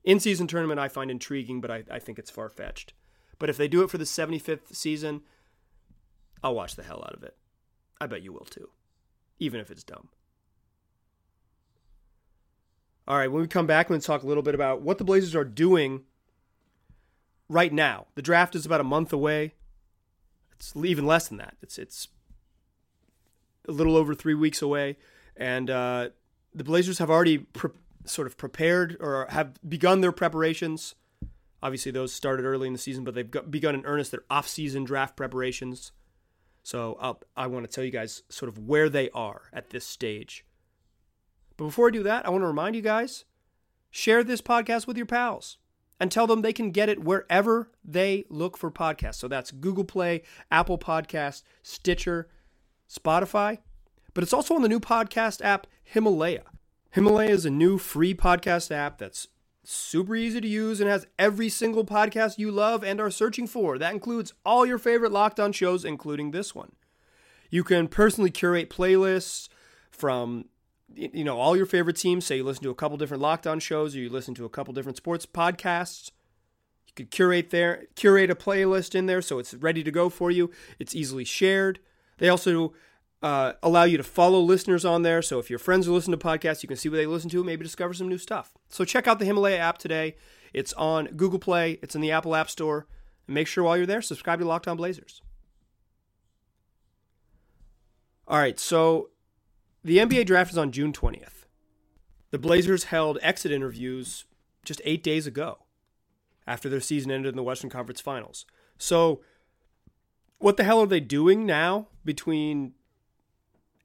In 0.03 0.19
season 0.19 0.47
tournament, 0.47 0.79
I 0.79 0.87
find 0.87 1.11
intriguing, 1.11 1.61
but 1.61 1.71
I, 1.71 1.83
I 1.91 1.99
think 1.99 2.19
it's 2.19 2.31
far 2.31 2.49
fetched. 2.49 2.93
But 3.37 3.49
if 3.49 3.57
they 3.57 3.67
do 3.67 3.83
it 3.83 3.89
for 3.89 3.97
the 3.97 4.05
75th 4.05 4.75
season, 4.75 5.21
I'll 6.43 6.55
watch 6.55 6.75
the 6.75 6.83
hell 6.83 7.03
out 7.05 7.13
of 7.13 7.23
it. 7.23 7.35
I 7.99 8.07
bet 8.07 8.21
you 8.21 8.31
will 8.31 8.45
too, 8.45 8.69
even 9.39 9.59
if 9.59 9.71
it's 9.71 9.83
dumb. 9.83 10.09
All 13.07 13.17
right, 13.17 13.31
when 13.31 13.41
we 13.41 13.47
come 13.47 13.65
back, 13.65 13.87
I'm 13.87 13.89
going 13.89 14.01
to 14.01 14.07
talk 14.07 14.23
a 14.23 14.27
little 14.27 14.43
bit 14.43 14.55
about 14.55 14.81
what 14.81 14.99
the 14.99 15.03
Blazers 15.03 15.35
are 15.35 15.43
doing 15.43 16.03
right 17.49 17.73
now. 17.73 18.05
The 18.15 18.21
draft 18.21 18.55
is 18.55 18.65
about 18.65 18.81
a 18.81 18.85
month 18.85 19.11
away. 19.11 19.53
It's 20.51 20.73
even 20.75 21.07
less 21.07 21.27
than 21.27 21.37
that. 21.37 21.57
It's 21.61 21.79
it's 21.79 22.09
a 23.67 23.71
little 23.71 23.95
over 23.95 24.13
three 24.13 24.35
weeks 24.35 24.61
away, 24.61 24.97
and 25.35 25.69
uh, 25.69 26.09
the 26.53 26.63
Blazers 26.63 26.99
have 26.99 27.09
already 27.09 27.47
sort 28.05 28.27
of 28.27 28.37
prepared 28.37 28.97
or 28.99 29.27
have 29.29 29.59
begun 29.67 30.01
their 30.01 30.11
preparations. 30.11 30.95
Obviously, 31.61 31.91
those 31.91 32.13
started 32.13 32.45
early 32.45 32.67
in 32.67 32.73
the 32.73 32.79
season, 32.79 33.03
but 33.03 33.13
they've 33.13 33.29
begun 33.49 33.75
in 33.75 33.85
earnest 33.85 34.11
their 34.11 34.23
off-season 34.29 34.85
draft 34.85 35.17
preparations. 35.17 35.91
So 36.63 36.97
I'll, 36.99 37.21
I 37.35 37.47
want 37.47 37.69
to 37.69 37.73
tell 37.73 37.83
you 37.83 37.91
guys 37.91 38.23
sort 38.29 38.49
of 38.49 38.57
where 38.57 38.89
they 38.89 39.09
are 39.11 39.43
at 39.51 39.69
this 39.69 39.85
stage. 39.85 40.45
But 41.57 41.65
before 41.65 41.87
I 41.87 41.91
do 41.91 42.03
that, 42.03 42.25
I 42.25 42.29
want 42.29 42.43
to 42.43 42.47
remind 42.47 42.75
you 42.75 42.81
guys 42.81 43.25
share 43.91 44.23
this 44.23 44.41
podcast 44.41 44.87
with 44.87 44.95
your 44.95 45.05
pals 45.05 45.57
and 45.99 46.11
tell 46.11 46.27
them 46.27 46.41
they 46.41 46.53
can 46.53 46.71
get 46.71 46.87
it 46.87 47.03
wherever 47.03 47.71
they 47.83 48.23
look 48.29 48.55
for 48.55 48.71
podcasts. 48.71 49.15
So 49.15 49.27
that's 49.27 49.51
Google 49.51 49.83
Play, 49.83 50.21
Apple 50.49 50.77
Podcast, 50.77 51.43
Stitcher, 51.61 52.29
Spotify, 52.89 53.57
but 54.13 54.23
it's 54.23 54.33
also 54.33 54.55
on 54.55 54.61
the 54.61 54.69
new 54.69 54.79
podcast 54.79 55.43
app 55.43 55.67
Himalaya. 55.83 56.43
Himalaya 56.91 57.29
is 57.29 57.45
a 57.45 57.51
new 57.51 57.77
free 57.77 58.15
podcast 58.15 58.71
app 58.71 58.97
that's 58.97 59.27
super 59.63 60.15
easy 60.15 60.41
to 60.41 60.47
use 60.47 60.81
and 60.81 60.89
has 60.89 61.05
every 61.19 61.49
single 61.49 61.85
podcast 61.85 62.39
you 62.39 62.49
love 62.49 62.83
and 62.83 62.99
are 62.99 63.11
searching 63.11 63.45
for. 63.45 63.77
That 63.77 63.93
includes 63.93 64.33
all 64.43 64.65
your 64.65 64.79
favorite 64.79 65.11
Locked 65.11 65.39
On 65.39 65.51
shows, 65.51 65.85
including 65.85 66.31
this 66.31 66.55
one. 66.55 66.71
You 67.51 67.63
can 67.63 67.87
personally 67.87 68.31
curate 68.31 68.69
playlists 68.69 69.49
from 69.91 70.45
you 70.95 71.23
know 71.23 71.37
all 71.37 71.55
your 71.55 71.67
favorite 71.67 71.97
teams. 71.97 72.25
Say 72.25 72.37
you 72.37 72.43
listen 72.43 72.63
to 72.63 72.71
a 72.71 72.75
couple 72.75 72.97
different 72.97 73.21
Locked 73.21 73.45
On 73.45 73.59
shows, 73.59 73.95
or 73.95 73.99
you 73.99 74.09
listen 74.09 74.33
to 74.35 74.45
a 74.45 74.49
couple 74.49 74.73
different 74.73 74.97
sports 74.97 75.27
podcasts. 75.27 76.09
You 76.87 76.93
could 76.95 77.11
curate 77.11 77.51
there, 77.51 77.85
curate 77.95 78.31
a 78.31 78.35
playlist 78.35 78.95
in 78.95 79.05
there 79.05 79.21
so 79.21 79.37
it's 79.37 79.53
ready 79.53 79.83
to 79.83 79.91
go 79.91 80.09
for 80.09 80.31
you. 80.31 80.49
It's 80.79 80.95
easily 80.95 81.23
shared. 81.23 81.79
They 82.17 82.29
also 82.29 82.73
uh, 83.21 83.53
allow 83.61 83.83
you 83.83 83.97
to 83.97 84.03
follow 84.03 84.39
listeners 84.39 84.85
on 84.85 85.03
there. 85.03 85.21
So 85.21 85.39
if 85.39 85.49
your 85.49 85.59
friends 85.59 85.87
are 85.87 85.91
listening 85.91 86.17
to 86.17 86.25
podcasts, 86.25 86.63
you 86.63 86.67
can 86.67 86.77
see 86.77 86.89
what 86.89 86.97
they 86.97 87.05
listen 87.05 87.29
to, 87.31 87.43
maybe 87.43 87.63
discover 87.63 87.93
some 87.93 88.07
new 88.07 88.17
stuff. 88.17 88.53
So 88.69 88.85
check 88.85 89.07
out 89.07 89.19
the 89.19 89.25
Himalaya 89.25 89.57
app 89.57 89.77
today. 89.77 90.15
It's 90.53 90.73
on 90.73 91.05
Google 91.15 91.39
Play, 91.39 91.79
it's 91.81 91.95
in 91.95 92.01
the 92.01 92.11
Apple 92.11 92.35
App 92.35 92.49
Store. 92.49 92.87
And 93.27 93.35
make 93.35 93.47
sure 93.47 93.63
while 93.63 93.77
you're 93.77 93.85
there, 93.85 94.01
subscribe 94.01 94.39
to 94.39 94.45
Locked 94.45 94.67
On 94.67 94.77
Blazers. 94.77 95.21
All 98.27 98.37
right, 98.37 98.59
so 98.59 99.09
the 99.83 99.97
NBA 99.97 100.25
draft 100.25 100.51
is 100.51 100.57
on 100.57 100.71
June 100.71 100.93
20th. 100.93 101.45
The 102.31 102.37
Blazers 102.37 102.85
held 102.85 103.17
exit 103.21 103.51
interviews 103.51 104.25
just 104.63 104.81
eight 104.85 105.03
days 105.03 105.25
ago 105.25 105.65
after 106.45 106.69
their 106.69 106.79
season 106.79 107.11
ended 107.11 107.29
in 107.29 107.35
the 107.35 107.43
Western 107.43 107.69
Conference 107.69 108.01
Finals. 108.01 108.45
So, 108.77 109.21
what 110.37 110.57
the 110.57 110.63
hell 110.63 110.79
are 110.79 110.87
they 110.87 110.99
doing 110.99 111.45
now 111.45 111.87
between 112.05 112.73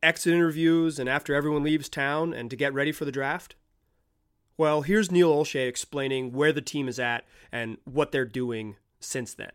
exit 0.05 0.35
interviews 0.35 0.99
and 0.99 1.09
after 1.09 1.35
everyone 1.35 1.63
leaves 1.63 1.89
town 1.89 2.33
and 2.33 2.51
to 2.51 2.57
get 2.57 2.75
ready 2.75 2.93
for 2.93 3.05
the 3.05 3.13
draft? 3.13 3.55
Well, 4.57 4.83
here's 4.83 5.11
Neil 5.11 5.35
Olshey 5.35 5.67
explaining 5.67 6.33
where 6.33 6.53
the 6.53 6.61
team 6.61 6.87
is 6.87 6.99
at 6.99 7.25
and 7.51 7.79
what 7.85 8.13
they're 8.13 8.25
doing 8.25 8.77
since 9.01 9.35
then. 9.35 9.51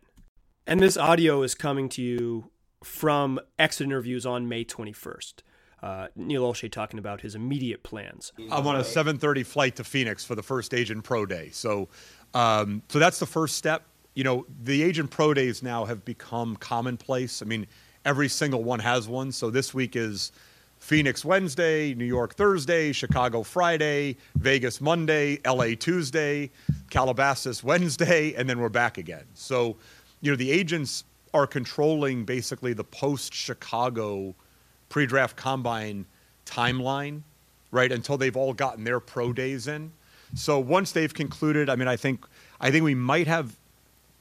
And 0.66 0.80
this 0.80 0.96
audio 0.96 1.42
is 1.42 1.54
coming 1.54 1.88
to 1.90 2.02
you 2.02 2.50
from 2.84 3.40
exit 3.58 3.86
interviews 3.86 4.26
on 4.26 4.48
May 4.48 4.64
21st. 4.64 5.34
Uh, 5.82 6.08
Neil 6.14 6.42
Olshey 6.42 6.70
talking 6.70 6.98
about 6.98 7.22
his 7.22 7.34
immediate 7.34 7.82
plans. 7.82 8.32
I'm 8.50 8.66
on 8.66 8.76
a 8.76 8.84
7:30 8.84 9.46
flight 9.46 9.76
to 9.76 9.84
Phoenix 9.84 10.24
for 10.24 10.34
the 10.34 10.42
first 10.42 10.74
Agent 10.74 11.04
Pro 11.04 11.24
Day, 11.24 11.48
so 11.52 11.88
um, 12.34 12.82
so 12.88 12.98
that's 12.98 13.18
the 13.18 13.26
first 13.26 13.56
step. 13.56 13.84
You 14.14 14.24
know, 14.24 14.46
the 14.62 14.82
Agent 14.82 15.10
Pro 15.10 15.32
Days 15.32 15.62
now 15.62 15.86
have 15.86 16.04
become 16.04 16.56
commonplace. 16.56 17.40
I 17.40 17.46
mean, 17.46 17.66
every 18.04 18.28
single 18.28 18.62
one 18.62 18.80
has 18.80 19.08
one. 19.08 19.32
So 19.32 19.50
this 19.50 19.74
week 19.74 19.96
is 19.96 20.32
Phoenix 20.78 21.24
Wednesday, 21.24 21.94
New 21.94 22.06
York 22.06 22.34
Thursday, 22.34 22.92
Chicago 22.92 23.42
Friday, 23.42 24.16
Vegas 24.36 24.80
Monday, 24.80 25.38
LA 25.46 25.74
Tuesday, 25.78 26.50
Calabasas 26.88 27.62
Wednesday, 27.62 28.34
and 28.34 28.48
then 28.48 28.58
we're 28.58 28.70
back 28.70 28.96
again. 28.98 29.24
So, 29.34 29.76
you 30.22 30.32
know, 30.32 30.36
the 30.36 30.50
agents 30.50 31.04
are 31.34 31.46
controlling 31.46 32.24
basically 32.24 32.72
the 32.72 32.84
post 32.84 33.34
Chicago 33.34 34.34
pre 34.88 35.06
draft 35.06 35.36
combine 35.36 36.06
timeline, 36.46 37.22
right? 37.70 37.92
Until 37.92 38.16
they've 38.16 38.36
all 38.36 38.52
gotten 38.52 38.84
their 38.84 39.00
pro 39.00 39.32
days 39.32 39.68
in. 39.68 39.92
So 40.34 40.58
once 40.58 40.92
they've 40.92 41.12
concluded, 41.12 41.68
I 41.68 41.76
mean, 41.76 41.88
I 41.88 41.96
think 41.96 42.24
I 42.60 42.70
think 42.70 42.84
we 42.84 42.94
might 42.94 43.26
have 43.26 43.56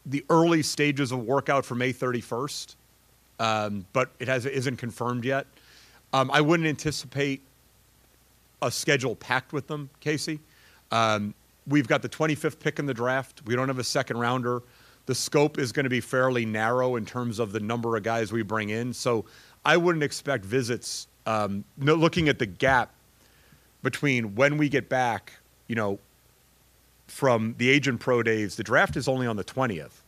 the 0.06 0.26
early 0.30 0.64
stages 0.64 1.12
of 1.12 1.24
workout 1.24 1.66
for 1.66 1.76
May 1.76 1.94
31st, 1.94 2.76
um, 3.40 3.86
but 3.94 4.10
it 4.20 4.28
has 4.28 4.46
isn't 4.46 4.78
confirmed 4.78 5.26
yet. 5.26 5.48
Um, 6.14 6.30
I 6.32 6.42
wouldn't 6.42 6.68
anticipate 6.68 7.42
a 8.62 8.72
schedule 8.72 9.16
packed 9.16 9.54
with 9.54 9.68
them, 9.68 9.90
Casey. 10.00 10.40
Um, 10.92 11.34
we've 11.68 11.88
got 11.88 12.02
the 12.02 12.10
25th 12.10 12.60
pick 12.60 12.80
in 12.80 12.86
the 12.86 12.94
draft. 12.94 13.42
We 13.46 13.56
don't 13.56 13.68
have 13.68 13.80
a 13.80 13.84
second 13.84 14.18
rounder 14.18 14.62
the 15.10 15.16
scope 15.16 15.58
is 15.58 15.72
going 15.72 15.86
to 15.86 15.90
be 15.90 16.02
fairly 16.02 16.46
narrow 16.46 16.96
in 16.96 17.04
terms 17.04 17.40
of 17.40 17.52
the 17.52 17.60
number 17.60 17.98
of 17.98 18.04
guys 18.04 18.32
we 18.32 18.44
bring 18.44 18.70
in. 18.70 18.94
So 18.94 19.26
I 19.66 19.76
wouldn't 19.76 20.04
expect 20.04 20.46
visits. 20.46 21.08
Um, 21.26 21.64
no, 21.78 21.96
looking 21.96 22.30
at 22.30 22.38
the 22.38 22.46
gap 22.46 22.92
between 23.82 24.36
when 24.36 24.60
we 24.60 24.70
get 24.70 24.88
back, 24.88 25.34
you 25.68 25.74
know, 25.74 25.98
from 27.08 27.56
the 27.58 27.72
agent 27.72 28.02
pro 28.02 28.22
days, 28.22 28.56
the 28.56 28.62
draft 28.62 28.96
is 28.98 29.08
only 29.08 29.26
on 29.26 29.36
the 29.36 29.44
20th. 29.44 30.04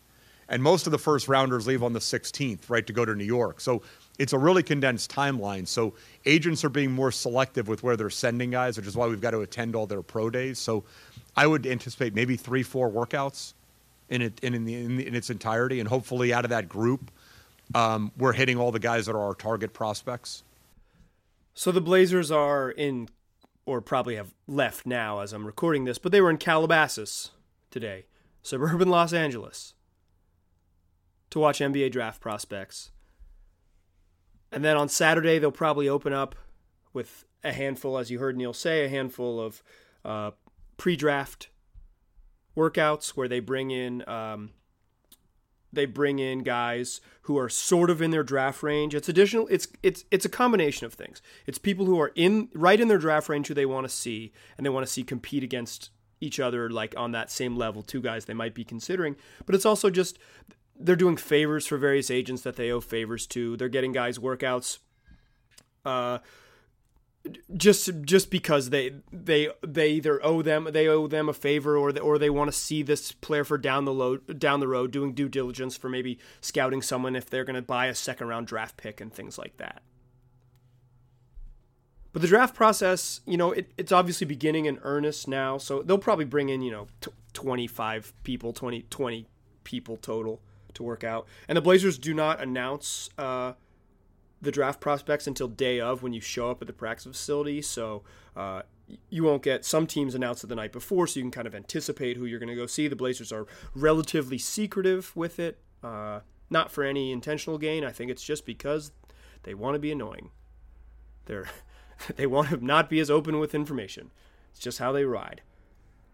And 0.51 0.62
most 0.62 0.86
of 0.86 0.91
the 0.91 1.00
first 1.00 1.29
rounders 1.29 1.65
leave 1.65 1.81
on 1.81 1.93
the 1.93 2.00
16th, 2.00 2.70
right, 2.70 2.86
to 2.86 2.91
go 2.91 3.05
to 3.05 3.15
New 3.15 3.24
York. 3.24 3.62
So 3.62 3.81
it's 4.20 4.34
a 4.34 4.38
really 4.38 4.62
condensed 4.62 5.10
timeline. 5.10 5.65
So 5.65 5.93
agents 6.25 6.65
are 6.65 6.70
being 6.70 6.91
more 6.91 7.10
selective 7.10 7.70
with 7.70 7.84
where 7.84 7.96
they're 7.96 8.10
sending 8.10 8.51
guys, 8.51 8.75
which 8.75 8.86
is 8.86 8.96
why 8.96 9.08
we've 9.08 9.22
got 9.22 9.31
to 9.31 9.39
attend 9.39 9.77
all 9.77 9.88
their 9.88 10.01
pro 10.01 10.29
days. 10.29 10.60
So 10.60 10.84
I 11.38 11.48
would 11.48 11.65
anticipate 11.65 12.13
maybe 12.13 12.36
three, 12.36 12.63
four 12.63 12.91
workouts 12.91 13.53
in 14.10 14.22
it 14.22 14.39
in, 14.43 14.53
in, 14.53 14.65
the, 14.65 14.75
in, 14.75 15.00
in 15.00 15.15
its 15.15 15.29
entirety, 15.29 15.79
and 15.79 15.88
hopefully 15.88 16.34
out 16.34 16.43
of 16.43 16.50
that 16.50 16.67
group, 16.67 17.10
um, 17.74 18.12
we're 18.17 18.34
hitting 18.34 18.58
all 18.58 18.74
the 18.74 18.79
guys 18.79 19.05
that 19.05 19.15
are 19.15 19.24
our 19.24 19.34
target 19.34 19.72
prospects. 19.72 20.43
So 21.53 21.72
the 21.72 21.79
Blazers 21.79 22.29
are 22.29 22.70
in, 22.70 23.08
or 23.65 23.79
probably 23.79 24.17
have 24.17 24.34
left 24.48 24.86
now 24.86 25.22
as 25.22 25.31
I'm 25.31 25.46
recording 25.46 25.86
this, 25.86 25.98
but 25.98 26.12
they 26.12 26.20
were 26.20 26.29
in 26.29 26.38
Calabasas 26.38 27.31
today, 27.70 28.03
suburban 28.43 28.89
Los 28.89 29.13
Angeles, 29.13 29.74
to 31.32 31.40
watch 31.40 31.60
NBA 31.60 31.92
draft 31.92 32.22
prospects. 32.22 32.92
And 34.52 34.64
then 34.64 34.78
on 34.78 34.90
Saturday, 34.90 35.40
they'll 35.40 35.52
probably 35.52 35.90
open 35.90 36.14
up 36.14 36.36
with 36.94 37.26
a 37.44 37.54
handful, 37.54 37.98
as 37.98 38.12
you 38.12 38.20
heard 38.20 38.38
Neil 38.38 38.54
say, 38.54 38.86
a 38.86 38.90
handful 38.90 39.40
of 39.40 39.64
uh, 40.06 40.32
pre 40.78 40.96
draft 40.96 41.50
workouts 42.56 43.10
where 43.10 43.28
they 43.28 43.40
bring 43.40 43.72
in 43.72 44.08
um, 44.08 44.52
they 45.74 45.86
bring 45.86 46.20
in 46.20 46.40
guys 46.40 47.00
who 47.24 47.38
are 47.38 47.50
sort 47.50 47.90
of 47.90 48.02
in 48.02 48.12
their 48.12 48.24
draft 48.24 48.62
range. 48.62 48.94
It's 48.94 49.08
additional. 49.10 49.48
It's 49.50 49.68
it's 49.82 50.04
it's 50.12 50.26
a 50.26 50.30
combination 50.30 50.86
of 50.86 50.94
things. 50.94 51.22
It's 51.46 51.58
people 51.58 51.86
who 51.86 52.00
are 52.00 52.12
in 52.16 52.50
right 52.54 52.80
in 52.80 52.88
their 52.88 52.98
draft 52.98 53.30
range 53.30 53.48
who 53.48 53.54
they 53.54 53.66
want 53.66 53.86
to 53.88 53.94
see 53.94 54.34
and 54.58 54.66
they 54.66 54.70
want 54.70 54.86
to 54.86 54.92
see 54.92 55.04
compete 55.04 55.44
against 55.44 55.92
each 56.20 56.40
other 56.40 56.70
like 56.70 56.94
on 56.98 57.14
that 57.14 57.32
same 57.32 57.56
level. 57.56 57.82
Two 57.82 58.02
guys 58.02 58.26
they 58.26 58.34
might 58.34 58.54
be 58.54 58.64
considering, 58.64 59.16
but 59.46 59.56
it's 59.56 59.66
also 59.66 59.90
just 59.90 60.20
they're 60.84 60.96
doing 60.96 61.18
favors 61.18 61.68
for 61.68 61.78
various 61.78 62.10
agents 62.10 62.42
that 62.44 62.56
they 62.56 62.72
owe 62.72 62.82
favors 62.82 63.28
to. 63.28 63.58
They're 63.58 63.70
getting 63.70 63.92
guys 63.92 64.18
workouts. 64.18 64.80
Uh, 65.86 66.20
just 67.56 67.90
just 68.02 68.32
because 68.32 68.72
they 68.72 68.96
they 69.12 69.50
they 69.62 69.92
either 69.92 70.24
owe 70.26 70.42
them 70.42 70.68
they 70.72 70.88
owe 70.88 71.06
them 71.06 71.30
a 71.30 71.34
favor 71.34 71.78
or 71.78 71.92
they, 71.92 72.00
or 72.00 72.18
they 72.18 72.30
want 72.32 72.52
to 72.52 72.58
see 72.58 72.82
this 72.82 73.12
player 73.12 73.44
for 73.44 73.60
down 73.60 73.86
the 73.86 73.94
road 73.94 74.40
down 74.40 74.60
the 74.60 74.68
road 74.68 74.92
doing 74.92 75.14
due 75.14 75.30
diligence 75.30 75.78
for 75.78 75.88
maybe 75.88 76.18
scouting 76.40 76.82
someone 76.82 77.16
if 77.16 77.30
they're 77.30 77.46
going 77.46 77.56
to 77.56 77.62
buy 77.62 77.86
a 77.86 77.96
second 77.96 78.28
round 78.28 78.48
draft 78.48 78.76
pick 78.76 79.00
and 79.00 79.14
things 79.14 79.38
like 79.38 79.58
that. 79.58 79.84
But 82.14 82.22
the 82.22 82.28
draft 82.28 82.56
process, 82.56 83.22
you 83.26 83.38
know, 83.38 83.52
it, 83.52 83.72
it's 83.78 83.92
obviously 83.92 84.26
beginning 84.28 84.66
in 84.66 84.80
earnest 84.82 85.28
now, 85.28 85.58
so 85.58 85.82
they'll 85.82 85.98
probably 85.98 86.26
bring 86.26 86.50
in, 86.50 86.62
you 86.62 86.72
know, 86.72 86.88
t- 87.00 87.12
25 87.32 88.14
people, 88.24 88.52
20, 88.52 88.82
20 88.90 89.28
people 89.64 89.96
total 89.96 90.42
to 90.75 90.84
work 90.84 91.04
out. 91.04 91.28
And 91.48 91.58
the 91.58 91.62
Blazers 91.62 91.98
do 91.98 92.13
not 92.13 92.42
announce 92.42 93.10
uh, 93.18 93.54
the 94.42 94.51
draft 94.51 94.80
prospects 94.80 95.28
until 95.28 95.48
day 95.48 95.80
of 95.80 96.04
when 96.04 96.13
you 96.13 96.22
show 96.22 96.50
up 96.50 96.62
at 96.62 96.68
the 96.68 96.74
practice 96.74 97.06
facility. 97.06 97.62
So 97.62 98.04
uh, 98.36 98.63
you 99.10 99.24
won't 99.24 99.44
get 99.44 99.66
some 99.66 99.88
teams 99.88 100.16
announced 100.16 100.44
it 100.44 100.48
the 100.48 100.56
night 100.56 100.72
before, 100.72 101.08
so 101.08 101.20
you 101.20 101.24
can 101.24 101.32
kind 101.32 101.48
of 101.48 101.56
anticipate 101.56 102.18
who 102.18 102.25
you're 102.25 102.40
going 102.40 102.50
to 102.50 102.56
go 102.56 102.66
see. 102.66 102.88
The 102.88 102.96
Blazers 102.96 103.32
are 103.32 103.46
relatively 103.75 104.38
secretive 104.38 105.16
with 105.16 105.40
it, 105.40 105.60
uh, 105.84 106.22
not 106.50 106.72
for 106.72 106.84
any 106.84 107.12
intentional 107.12 107.58
gain. 107.58 107.84
I 107.84 107.92
think 107.92 108.12
it's 108.12 108.24
just 108.24 108.46
because 108.46 108.92
they 109.44 109.54
want 109.54 109.75
to 109.75 109.80
be 109.80 109.92
annoying. 109.92 110.30
They're 111.25 111.50
they 112.16 112.25
want 112.25 112.50
to 112.50 112.66
not 112.66 112.90
be 112.90 113.00
as 113.00 113.10
open 113.10 113.40
with 113.40 113.54
information. 113.56 114.12
It's 114.51 114.60
just 114.60 114.80
how 114.80 114.92
they 114.92 115.06
ride. 115.06 115.42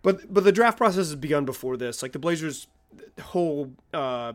But 0.01 0.33
but 0.33 0.43
the 0.43 0.51
draft 0.51 0.77
process 0.77 1.07
has 1.07 1.15
begun 1.15 1.45
before 1.45 1.77
this. 1.77 2.01
Like 2.01 2.11
the 2.11 2.19
Blazers' 2.19 2.67
whole 3.21 3.73
uh, 3.93 4.33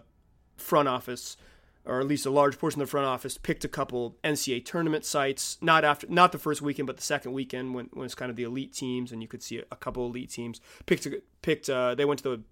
front 0.62 0.88
office 0.88 1.37
or 1.85 2.00
at 2.00 2.07
least 2.07 2.26
a 2.26 2.31
large 2.31 2.59
portion 2.59 2.81
of 2.81 2.87
the 2.87 2.90
front 2.90 3.07
office 3.07 3.37
picked 3.38 3.64
a 3.64 3.69
couple 3.69 4.16
NCAA 4.23 4.64
tournament 4.64 5.04
sites, 5.04 5.59
not 5.61 5.85
after 5.85 6.07
not 6.09 6.31
the 6.31 6.38
first 6.38 6.62
weekend, 6.62 6.87
but 6.87 6.97
the 6.97 7.02
second 7.02 7.33
weekend 7.33 7.75
when, 7.75 7.88
when 7.92 8.04
it's 8.04 8.14
kind 8.14 8.31
of 8.31 8.37
the 8.37 8.45
elite 8.45 8.73
teams, 8.73 9.11
and 9.11 9.21
you 9.21 9.28
could 9.28 9.42
see 9.42 9.62
a 9.71 9.76
couple 9.76 10.07
elite 10.07 10.31
teams 10.31 10.61
picked 10.87 11.09
picked. 11.42 11.69
Uh, 11.69 11.95
they 11.95 12.04
went 12.04 12.23
to 12.23 12.28
the 12.28 12.42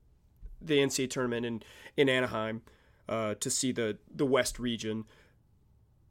the 0.60 0.78
NCAA 0.78 1.10
tournament 1.10 1.46
in 1.46 1.62
in 1.96 2.08
Anaheim 2.08 2.62
uh, 3.08 3.34
to 3.34 3.50
see 3.50 3.70
the 3.70 3.98
the 4.12 4.26
West 4.26 4.58
region 4.58 5.04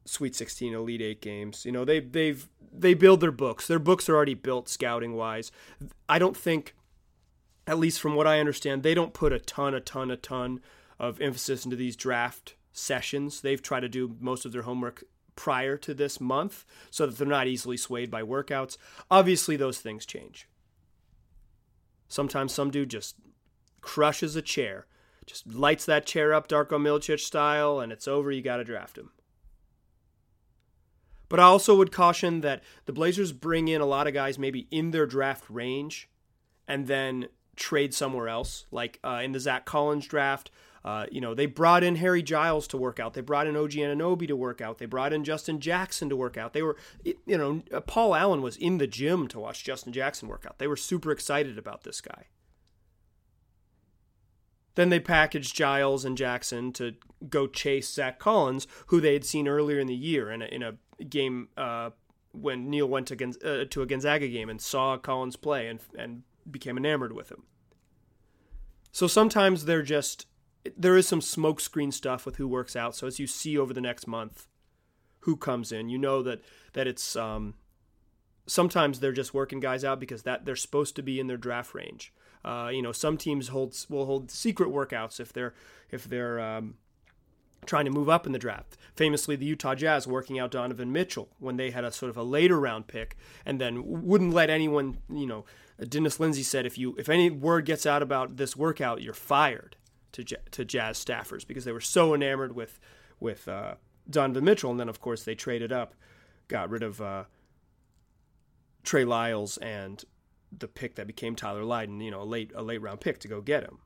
Sweet 0.06 0.36
16 0.36 0.74
Elite 0.74 1.02
8 1.02 1.22
games. 1.22 1.66
You 1.66 1.72
know, 1.72 1.86
they 1.86 2.00
they've 2.00 2.48
they 2.72 2.94
build 2.94 3.20
their 3.20 3.32
books. 3.32 3.68
Their 3.68 3.80
books 3.80 4.08
are 4.08 4.16
already 4.16 4.34
built 4.34 4.70
scouting 4.70 5.16
wise. 5.16 5.52
I 6.08 6.20
don't 6.20 6.38
think 6.38 6.74
at 7.68 7.78
least 7.78 8.00
from 8.00 8.16
what 8.16 8.26
I 8.26 8.40
understand, 8.40 8.82
they 8.82 8.96
don't 8.96 9.14
put 9.14 9.32
a 9.32 9.40
ton 9.40 9.74
a 9.74 9.82
ton 9.82 10.10
a 10.10 10.18
ton 10.18 10.62
of 11.00 11.22
emphasis 11.22 11.64
into 11.64 11.78
these 11.78 11.96
draft 11.96 12.56
sessions. 12.72 13.42
They've 13.42 13.62
tried 13.62 13.82
to 13.82 13.90
do 13.90 14.16
most 14.20 14.46
of 14.46 14.52
their 14.52 14.64
homework 14.64 15.04
prior 15.36 15.78
to 15.78 15.94
this 15.94 16.20
month 16.20 16.66
so 16.92 17.06
that 17.06 17.18
they're 17.18 17.28
not 17.28 17.48
easily 17.48 17.78
swayed 17.78 18.12
by 18.12 18.22
workouts. 18.22 18.78
Obviously, 19.10 19.56
those 19.56 19.80
things 19.80 20.06
change. 20.06 20.48
Sometimes 22.10 22.54
some 22.54 22.72
dude 22.72 22.90
just 22.90 23.16
crushes 23.82 24.36
a 24.36 24.42
chair, 24.42 24.88
just 25.26 25.48
lights 25.48 25.86
that 25.86 26.06
chair 26.06 26.34
up 26.34 26.48
Darko 26.48 26.72
Milicic 26.72 27.20
style, 27.20 27.80
and 27.80 27.92
it's 27.92 28.08
over. 28.08 28.32
You 28.32 28.42
got 28.42 28.58
to 28.58 28.64
draft 28.64 28.98
him. 28.98 29.12
But 31.30 31.40
I 31.40 31.44
also 31.44 31.76
would 31.78 31.92
caution 31.92 32.42
that 32.42 32.64
the 32.86 32.94
Blazers 32.94 33.32
bring 33.32 33.68
in 33.68 33.82
a 33.82 33.86
lot 33.86 34.08
of 34.08 34.14
guys 34.14 34.40
maybe 34.40 34.68
in 34.72 34.92
their 34.92 35.06
draft 35.06 35.48
range 35.48 36.10
and 36.68 36.88
then 36.88 37.28
trade 37.56 37.94
somewhere 37.94 38.28
else. 38.28 38.66
Like 38.72 39.00
uh, 39.04 39.22
in 39.24 39.32
the 39.32 39.40
Zach 39.40 39.66
Collins 39.66 40.08
draft, 40.08 40.50
uh, 40.84 41.06
you 41.12 41.20
know, 41.20 41.34
they 41.34 41.46
brought 41.46 41.84
in 41.84 41.96
Harry 41.98 42.24
Giles 42.24 42.68
to 42.68 42.78
work 42.78 43.00
out. 43.00 43.14
They 43.14 43.22
brought 43.22 43.48
in 43.48 43.56
OG 43.56 43.72
Anunoby 43.72 44.28
to 44.28 44.36
work 44.36 44.62
out. 44.62 44.78
They 44.78 44.86
brought 44.86 45.14
in 45.14 45.24
Justin 45.24 45.60
Jackson 45.60 46.10
to 46.10 46.16
work 46.16 46.38
out. 46.38 46.54
They 46.54 46.62
were, 46.62 46.78
you 47.04 47.38
know, 47.38 47.62
uh, 47.74 47.82
Paul 47.82 48.16
Allen 48.16 48.42
was 48.42 48.56
in 48.56 48.78
the 48.78 48.88
gym 48.88 49.28
to 49.30 49.40
watch 49.40 49.64
Justin 49.64 49.94
Jackson 49.94 50.30
work 50.30 50.46
out. 50.48 50.58
They 50.58 50.68
were 50.68 50.78
super 50.78 51.12
excited 51.12 51.58
about 51.58 51.84
this 51.84 52.02
guy. 52.02 52.28
Then 54.76 54.90
they 54.90 55.00
packaged 55.00 55.56
Giles 55.56 56.06
and 56.06 56.18
Jackson 56.18 56.72
to 56.74 56.96
go 57.28 57.48
chase 57.48 57.92
Zach 57.92 58.18
Collins, 58.18 58.66
who 58.88 59.02
they 59.02 59.14
had 59.14 59.26
seen 59.26 59.48
earlier 59.48 59.80
in 59.80 59.88
the 59.88 59.96
year 59.96 60.32
in 60.32 60.42
a, 60.42 60.46
in 60.46 60.64
a 60.64 60.76
game 61.04 61.50
uh, 61.58 61.90
when 62.32 62.70
Neil 62.70 62.88
went 62.88 63.08
to, 63.08 63.34
uh, 63.44 63.66
to 63.70 63.82
a 63.82 63.86
Gonzaga 63.86 64.30
game 64.30 64.50
and 64.50 64.62
saw 64.62 64.98
Collins 64.98 65.36
play 65.36 65.68
and, 65.68 65.82
and 65.98 66.24
became 66.50 66.78
enamored 66.78 67.12
with 67.12 67.30
him. 67.30 67.44
So 68.92 69.08
sometimes 69.08 69.66
they're 69.66 69.84
just 69.84 70.28
there 70.78 70.98
is 70.98 71.08
some 71.08 71.22
smokescreen 71.22 71.94
stuff 71.94 72.26
with 72.26 72.36
who 72.36 72.48
works 72.48 72.76
out. 72.76 72.96
So 72.96 73.08
as 73.08 73.20
you 73.20 73.28
see 73.28 73.58
over 73.58 73.74
the 73.74 73.82
next 73.82 74.08
month, 74.08 74.48
who 75.22 75.36
comes 75.36 75.72
in, 75.72 75.90
you 75.90 75.98
know 75.98 76.22
that 76.24 76.42
that 76.74 76.88
it's 76.88 77.16
um, 77.16 77.56
sometimes 78.48 79.00
they're 79.00 79.12
just 79.12 79.34
working 79.34 79.60
guys 79.60 79.84
out 79.84 80.00
because 80.00 80.24
that 80.24 80.46
they're 80.46 80.56
supposed 80.56 80.96
to 80.96 81.02
be 81.02 81.20
in 81.20 81.28
their 81.28 81.38
draft 81.38 81.74
range. 81.74 82.14
Uh, 82.44 82.70
you 82.74 82.82
know, 82.82 82.92
some 82.92 83.18
teams 83.18 83.50
hold 83.50 83.76
will 83.90 84.06
hold 84.06 84.32
secret 84.32 84.70
workouts 84.70 85.20
if 85.20 85.34
they're 85.34 85.54
if 85.92 86.06
they're 86.06 86.40
um, 86.40 86.76
trying 87.66 87.86
to 87.86 87.92
move 87.92 88.10
up 88.10 88.26
in 88.26 88.32
the 88.32 88.40
draft. 88.40 88.78
Famously, 88.96 89.36
the 89.36 89.46
Utah 89.46 89.76
Jazz 89.76 90.08
working 90.08 90.40
out 90.40 90.52
Donovan 90.52 90.92
Mitchell 90.92 91.30
when 91.40 91.58
they 91.58 91.72
had 91.72 91.84
a 91.84 91.92
sort 91.92 92.10
of 92.10 92.18
a 92.18 92.24
later 92.24 92.60
round 92.60 92.88
pick, 92.88 93.18
and 93.46 93.60
then 93.60 94.04
wouldn't 94.06 94.34
let 94.34 94.50
anyone. 94.50 95.00
You 95.10 95.28
know, 95.28 95.46
Dennis 95.88 96.20
Lindsey 96.20 96.44
said 96.44 96.66
if 96.66 96.78
you 96.78 96.96
if 96.98 97.10
any 97.10 97.30
word 97.30 97.66
gets 97.66 97.86
out 97.86 98.02
about 98.02 98.38
this 98.38 98.56
workout, 98.56 99.02
you're 99.02 99.14
fired 99.14 99.76
to 100.14 100.24
to 100.24 100.66
Jazz 100.66 101.04
staffers 101.04 101.46
because 101.46 101.66
they 101.66 101.72
were 101.72 101.80
so 101.80 102.14
enamored 102.14 102.56
with 102.56 102.80
with 103.20 103.48
uh, 103.48 103.76
Donovan 104.10 104.46
Mitchell, 104.46 104.72
and 104.72 104.80
then 104.80 104.90
of 104.90 105.02
course 105.02 105.24
they 105.24 105.36
traded 105.36 105.72
up, 105.72 105.94
got 106.48 106.70
rid 106.70 106.84
of 106.84 107.02
uh, 107.02 107.26
Trey 108.84 109.06
Lyles 109.06 109.58
and 109.58 110.04
the 110.58 110.68
pick 110.68 110.96
that 110.96 111.08
became 111.08 111.36
Tyler 111.36 111.64
Lydon, 111.64 112.02
you 112.02 112.12
know, 112.12 112.22
a 112.22 112.24
late 112.24 112.52
a 112.56 112.64
late 112.64 112.82
round 112.82 113.02
pick 113.02 113.20
to 113.20 113.28
go 113.28 113.42
get 113.42 113.64
him. 113.64 113.80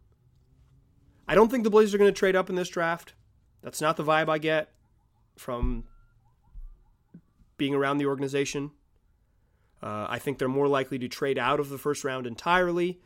I 1.28 1.36
don't 1.36 1.50
think 1.50 1.64
the 1.64 1.70
Blazers 1.70 1.94
are 1.94 1.98
going 1.98 2.14
to 2.14 2.18
trade 2.18 2.36
up 2.36 2.50
in 2.50 2.56
this 2.56 2.70
draft. 2.70 3.14
That's 3.62 3.82
not 3.82 3.98
the 3.98 4.04
vibe 4.04 4.30
I 4.30 4.38
get 4.38 4.72
from 5.38 5.86
being 7.58 7.74
around 7.74 7.98
the 7.98 8.06
organization. 8.06 8.72
Uh, 9.82 10.06
I 10.10 10.20
think 10.20 10.38
they're 10.38 10.48
more 10.48 10.68
likely 10.68 10.98
to 11.00 11.08
trade 11.08 11.38
out 11.38 11.60
of 11.60 11.70
the 11.70 11.78
first 11.78 12.04
round 12.04 12.28
entirely 12.28 13.00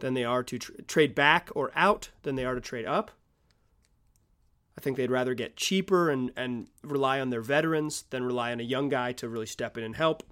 than 0.00 0.14
they 0.14 0.24
are 0.24 0.42
to 0.42 0.58
tr- 0.58 0.72
trade 0.86 1.14
back 1.14 1.50
or 1.54 1.70
out 1.74 2.10
than 2.22 2.34
they 2.34 2.44
are 2.44 2.54
to 2.54 2.60
trade 2.60 2.86
up. 2.86 3.10
I 4.76 4.80
think 4.80 4.96
they'd 4.96 5.10
rather 5.10 5.34
get 5.34 5.56
cheaper 5.56 6.10
and, 6.10 6.32
and 6.36 6.68
rely 6.82 7.20
on 7.20 7.30
their 7.30 7.42
veterans 7.42 8.04
than 8.10 8.24
rely 8.24 8.52
on 8.52 8.60
a 8.60 8.64
young 8.64 8.88
guy 8.88 9.12
to 9.12 9.28
really 9.28 9.46
step 9.46 9.76
in 9.76 9.84
and 9.84 9.96
help. 9.96 10.22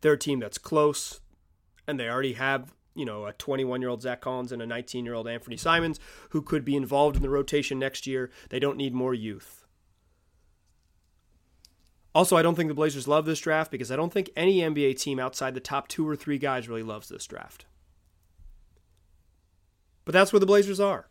They're 0.00 0.12
a 0.12 0.18
team 0.18 0.38
that's 0.38 0.58
close, 0.58 1.20
and 1.86 1.98
they 1.98 2.08
already 2.08 2.34
have 2.34 2.72
you 2.98 3.04
know, 3.04 3.26
a 3.26 3.32
21 3.32 3.80
year 3.80 3.88
old 3.88 4.02
Zach 4.02 4.20
Collins 4.20 4.50
and 4.50 4.60
a 4.60 4.66
19 4.66 5.04
year 5.04 5.14
old 5.14 5.28
Anthony 5.28 5.56
Simons 5.56 6.00
who 6.30 6.42
could 6.42 6.64
be 6.64 6.74
involved 6.74 7.14
in 7.16 7.22
the 7.22 7.30
rotation 7.30 7.78
next 7.78 8.08
year. 8.08 8.28
They 8.50 8.58
don't 8.58 8.76
need 8.76 8.92
more 8.92 9.14
youth. 9.14 9.64
Also, 12.14 12.36
I 12.36 12.42
don't 12.42 12.54
think 12.54 12.68
the 12.68 12.74
Blazers 12.74 13.06
love 13.06 13.26
this 13.26 13.40
draft 13.40 13.70
because 13.70 13.92
I 13.92 13.96
don't 13.96 14.12
think 14.12 14.30
any 14.34 14.58
NBA 14.58 14.98
team 14.98 15.18
outside 15.18 15.54
the 15.54 15.60
top 15.60 15.88
two 15.88 16.08
or 16.08 16.16
three 16.16 16.38
guys 16.38 16.68
really 16.68 16.82
loves 16.82 17.08
this 17.08 17.26
draft. 17.26 17.66
But 20.04 20.14
that's 20.14 20.32
where 20.32 20.40
the 20.40 20.46
Blazers 20.46 20.80
are. 20.80 21.08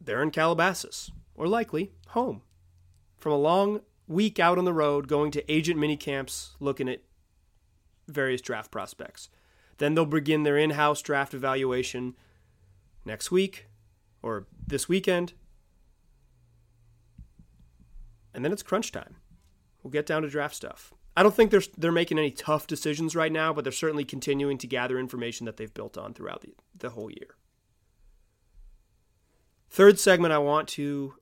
They're 0.00 0.22
in 0.22 0.30
Calabasas, 0.30 1.10
or 1.34 1.46
likely 1.46 1.92
home, 2.08 2.42
from 3.16 3.32
a 3.32 3.38
long 3.38 3.80
week 4.06 4.38
out 4.38 4.58
on 4.58 4.64
the 4.64 4.72
road 4.72 5.08
going 5.08 5.30
to 5.30 5.52
agent 5.52 5.78
mini 5.78 5.96
camps 5.96 6.52
looking 6.60 6.88
at 6.88 7.02
various 8.06 8.40
draft 8.40 8.70
prospects. 8.70 9.28
Then 9.78 9.94
they'll 9.94 10.06
begin 10.06 10.42
their 10.42 10.58
in 10.58 10.70
house 10.70 11.02
draft 11.02 11.34
evaluation 11.34 12.14
next 13.04 13.30
week 13.30 13.66
or 14.22 14.46
this 14.66 14.88
weekend. 14.88 15.32
And 18.34 18.44
then 18.44 18.52
it's 18.52 18.62
crunch 18.62 18.92
time. 18.92 19.16
We'll 19.82 19.90
get 19.90 20.06
down 20.06 20.22
to 20.22 20.28
draft 20.28 20.54
stuff. 20.54 20.92
I 21.16 21.22
don't 21.22 21.34
think 21.34 21.50
they're, 21.50 21.62
they're 21.76 21.92
making 21.92 22.18
any 22.18 22.30
tough 22.30 22.66
decisions 22.66 23.14
right 23.14 23.30
now, 23.30 23.52
but 23.52 23.64
they're 23.64 23.72
certainly 23.72 24.04
continuing 24.04 24.58
to 24.58 24.66
gather 24.66 24.98
information 24.98 25.46
that 25.46 25.56
they've 25.56 25.72
built 25.72 25.96
on 25.96 26.12
throughout 26.12 26.40
the, 26.40 26.54
the 26.76 26.90
whole 26.90 27.10
year. 27.10 27.36
Third 29.70 29.98
segment, 29.98 30.32
I 30.32 30.38
want 30.38 30.68
to 30.70 31.14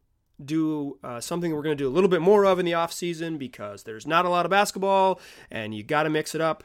do 0.42 0.98
uh, 1.04 1.20
something 1.20 1.54
we're 1.54 1.62
going 1.62 1.76
to 1.76 1.84
do 1.84 1.88
a 1.88 1.92
little 1.92 2.08
bit 2.08 2.22
more 2.22 2.46
of 2.46 2.58
in 2.58 2.64
the 2.64 2.74
off 2.74 2.92
season 2.92 3.38
because 3.38 3.82
there's 3.82 4.06
not 4.06 4.24
a 4.24 4.28
lot 4.28 4.46
of 4.46 4.50
basketball 4.50 5.20
and 5.50 5.74
you 5.74 5.82
got 5.82 6.04
to 6.04 6.10
mix 6.10 6.34
it 6.34 6.40
up 6.40 6.64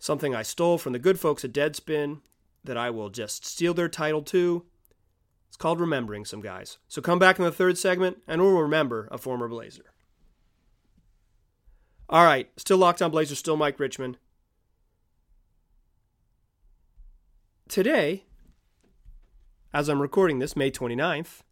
something 0.00 0.34
I 0.34 0.42
stole 0.42 0.78
from 0.78 0.92
the 0.92 0.98
good 0.98 1.20
folks 1.20 1.44
at 1.44 1.52
Deadspin 1.52 2.20
that 2.64 2.76
I 2.76 2.90
will 2.90 3.10
just 3.10 3.44
steal 3.44 3.74
their 3.74 3.88
title 3.88 4.22
to. 4.22 4.64
Called 5.60 5.78
Remembering 5.78 6.24
Some 6.24 6.40
Guys. 6.40 6.78
So 6.88 7.02
come 7.02 7.18
back 7.18 7.38
in 7.38 7.44
the 7.44 7.52
third 7.52 7.76
segment 7.76 8.22
and 8.26 8.40
we'll 8.40 8.62
remember 8.62 9.06
a 9.12 9.18
former 9.18 9.46
Blazer. 9.46 9.92
All 12.08 12.24
right, 12.24 12.48
still 12.56 12.78
locked 12.78 13.02
on 13.02 13.10
Blazer, 13.10 13.34
still 13.34 13.58
Mike 13.58 13.78
Richman. 13.78 14.16
Today, 17.68 18.24
as 19.74 19.90
I'm 19.90 20.00
recording 20.00 20.38
this, 20.38 20.56
May 20.56 20.70
29th, 20.70 21.42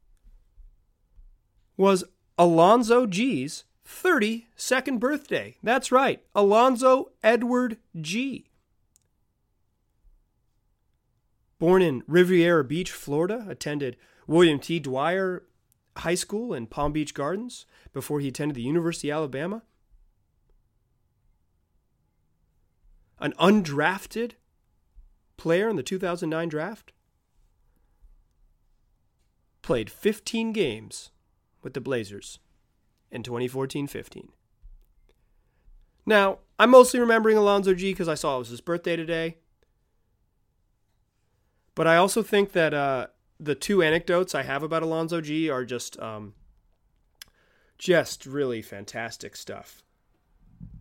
was 1.77 2.03
Alonzo 2.39 3.07
Gee's 3.07 3.65
32nd 3.87 4.99
birthday. 4.99 5.59
That's 5.63 5.93
right, 5.93 6.23
Alonzo 6.35 7.11
Edward 7.23 7.77
Gee. 8.01 8.48
Born 11.59 11.83
in 11.83 12.03
Riviera 12.07 12.63
Beach, 12.65 12.93
Florida, 12.93 13.45
attended 13.49 13.97
William 14.27 14.59
T. 14.59 14.79
Dwyer 14.79 15.45
High 15.99 16.15
School 16.15 16.55
in 16.55 16.67
Palm 16.67 16.93
Beach 16.93 17.15
Gardens 17.15 17.67
before 17.93 18.21
he 18.21 18.29
attended 18.29 18.55
the 18.55 18.63
University 18.63 19.11
of 19.11 19.17
Alabama. 19.17 19.63
An 23.19 23.33
undrafted 23.41 24.33
player 25.37 25.69
in 25.69 25.77
the 25.77 25.83
2009 25.83 26.49
draft. 26.49 26.93
Played 29.63 29.91
15 29.91 30.53
games 30.53 31.11
with 31.63 31.75
the 31.75 31.81
Blazers 31.81 32.39
in 33.11 33.25
2014 33.25 33.87
15. 33.89 34.29
Now, 36.07 36.39
I'm 36.59 36.71
mostly 36.71 37.01
remembering 37.01 37.37
Alonzo 37.37 37.75
Gee 37.75 37.93
because 37.93 38.09
I 38.09 38.15
saw 38.15 38.37
it 38.37 38.41
was 38.41 38.49
his 38.49 38.61
birthday 38.61 38.97
today. 38.97 39.39
But 41.79 41.87
I 41.87 41.95
also 41.95 42.25
think 42.25 42.55
that 42.55 42.75
uh, 42.75 43.07
the 43.39 43.55
two 43.55 43.85
anecdotes 43.85 44.35
I 44.35 44.43
have 44.43 44.65
about 44.65 44.83
Alonzo 44.83 45.21
Gee 45.21 45.49
are 45.49 45.65
just 45.65 45.97
um, 46.01 46.35
just 47.79 48.27
really 48.27 48.63
fantastic 48.63 49.37
stuff. 49.37 49.85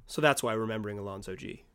So 0.07 0.21
that's 0.21 0.41
why 0.41 0.53
remembering 0.53 0.97
Alonzo 0.97 1.35
Gee. 1.35 1.65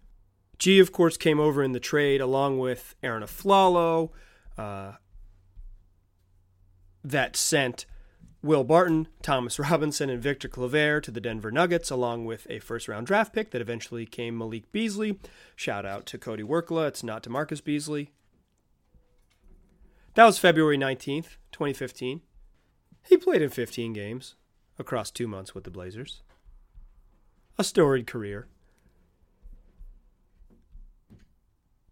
Gee, 0.58 0.80
of 0.80 0.90
course, 0.90 1.16
came 1.16 1.38
over 1.38 1.62
in 1.62 1.70
the 1.70 1.78
trade 1.78 2.20
along 2.20 2.58
with 2.58 2.96
Arron 3.00 3.22
Afflalo, 3.22 4.10
uh, 4.58 4.94
that 7.04 7.36
sent 7.36 7.86
Will 8.42 8.64
Barton, 8.64 9.06
Thomas 9.22 9.56
Robinson, 9.60 10.10
and 10.10 10.20
Victor 10.20 10.48
Claver 10.48 11.00
to 11.00 11.12
the 11.12 11.20
Denver 11.20 11.52
Nuggets, 11.52 11.92
along 11.92 12.24
with 12.24 12.44
a 12.50 12.58
first 12.58 12.88
round 12.88 13.06
draft 13.06 13.32
pick 13.32 13.52
that 13.52 13.62
eventually 13.62 14.04
came 14.04 14.36
Malik 14.36 14.72
Beasley. 14.72 15.20
Shout 15.54 15.86
out 15.86 16.06
to 16.06 16.18
Cody 16.18 16.42
Workla. 16.42 16.88
It's 16.88 17.04
not 17.04 17.22
to 17.22 17.30
Marcus 17.30 17.60
Beasley. 17.60 18.10
That 20.14 20.26
was 20.26 20.38
February 20.38 20.76
19th, 20.76 21.36
2015. 21.52 22.20
He 23.08 23.16
played 23.16 23.40
in 23.40 23.48
15 23.48 23.94
games 23.94 24.34
across 24.78 25.10
two 25.10 25.26
months 25.26 25.54
with 25.54 25.64
the 25.64 25.70
Blazers. 25.70 26.22
A 27.58 27.64
storied 27.64 28.06
career. 28.06 28.46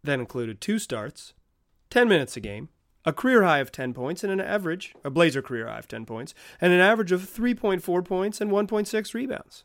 That 0.05 0.19
included 0.19 0.61
two 0.61 0.79
starts, 0.79 1.33
10 1.89 2.09
minutes 2.09 2.37
a 2.37 2.41
game, 2.41 2.69
a 3.07 3.13
career 3.13 3.43
high 3.43 3.59
of 3.59 3.73
10 3.73 3.95
points 3.95 4.23
and 4.23 4.33
an 4.33 4.41
average, 4.41 4.95
a 5.03 5.11
Blazer 5.11 5.41
career 5.41 5.67
high 5.67 5.79
of 5.79 5.89
10 5.89 6.05
points, 6.05 6.35
and 6.61 6.73
an 6.73 6.81
average 6.81 7.13
of 7.13 7.23
3.4 7.23 8.05
points 8.05 8.41
and 8.41 8.51
1.6 8.51 9.15
rebounds. 9.15 9.65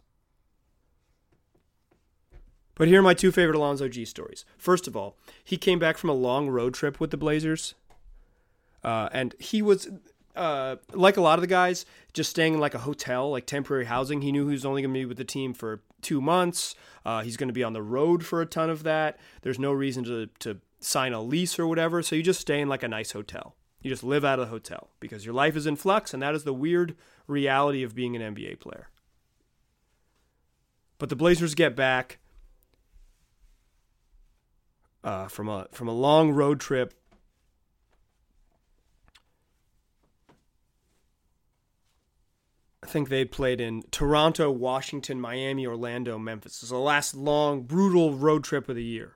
But 2.76 2.88
here 2.88 3.00
are 3.00 3.04
my 3.04 3.14
two 3.14 3.32
favorite 3.32 3.58
Alonzo 3.58 3.88
Gee 3.88 4.06
stories. 4.06 4.46
First 4.58 4.88
of 4.88 4.96
all, 4.96 5.18
he 5.44 5.58
came 5.58 5.80
back 5.80 5.98
from 5.98 6.10
a 6.10 6.14
long 6.14 6.50
road 6.50 6.74
trip 6.74 7.00
with 7.00 7.12
the 7.12 7.18
Blazers, 7.18 7.76
uh, 8.86 9.10
and 9.12 9.34
he 9.40 9.64
was 9.64 9.90
uh, 10.36 10.76
like 10.94 11.18
a 11.18 11.22
lot 11.22 11.40
of 11.40 11.42
the 11.42 11.48
guys, 11.48 11.88
just 12.14 12.30
staying 12.30 12.54
in 12.54 12.60
like 12.60 12.76
a 12.76 12.80
hotel, 12.80 13.32
like 13.32 13.48
temporary 13.48 13.86
housing. 13.86 14.22
He 14.22 14.32
knew 14.32 14.48
he 14.48 14.54
was 14.54 14.64
only 14.64 14.84
going 14.84 14.94
to 14.94 15.00
be 15.00 15.06
with 15.06 15.18
the 15.18 15.26
team 15.26 15.56
for 15.56 15.82
two 16.04 16.22
months. 16.22 16.76
Uh, 17.04 17.24
he's 17.24 17.36
going 17.36 17.50
to 17.50 17.54
be 17.54 17.64
on 17.64 17.74
the 17.74 17.82
road 17.82 18.24
for 18.24 18.42
a 18.42 18.46
ton 18.46 18.70
of 18.70 18.84
that. 18.84 19.18
There's 19.42 19.58
no 19.58 19.74
reason 19.74 20.04
to 20.04 20.28
to 20.40 20.60
sign 20.80 21.14
a 21.14 21.22
lease 21.22 21.58
or 21.58 21.66
whatever. 21.66 22.04
So 22.04 22.16
you 22.16 22.22
just 22.22 22.40
stay 22.40 22.62
in 22.62 22.70
like 22.70 22.84
a 22.84 22.88
nice 22.88 23.12
hotel. 23.12 23.56
You 23.82 23.90
just 23.90 24.04
live 24.04 24.24
out 24.24 24.38
of 24.38 24.46
the 24.46 24.52
hotel 24.52 24.92
because 25.00 25.26
your 25.26 25.34
life 25.34 25.56
is 25.56 25.66
in 25.66 25.76
flux, 25.78 26.14
and 26.14 26.22
that 26.22 26.36
is 26.36 26.44
the 26.44 26.54
weird 26.54 26.96
reality 27.26 27.82
of 27.82 27.96
being 27.96 28.16
an 28.16 28.36
NBA 28.36 28.60
player. 28.60 28.90
But 31.00 31.10
the 31.10 31.16
Blazers 31.16 31.56
get 31.56 31.76
back 31.76 32.20
uh, 35.04 35.28
from 35.28 35.50
a 35.50 35.70
from 35.72 35.88
a 35.88 35.92
long 35.94 36.32
road 36.32 36.60
trip. 36.60 36.94
I 42.86 42.88
think 42.88 43.10
they 43.10 43.26
played 43.26 43.60
in 43.60 43.82
Toronto, 43.90 44.52
Washington, 44.52 45.20
Miami, 45.20 45.66
Orlando, 45.66 46.20
Memphis. 46.20 46.62
It's 46.62 46.70
the 46.70 46.78
last 46.78 47.16
long, 47.16 47.64
brutal 47.64 48.14
road 48.14 48.44
trip 48.44 48.70
of 48.70 48.76
the 48.76 48.84
year. 48.84 49.16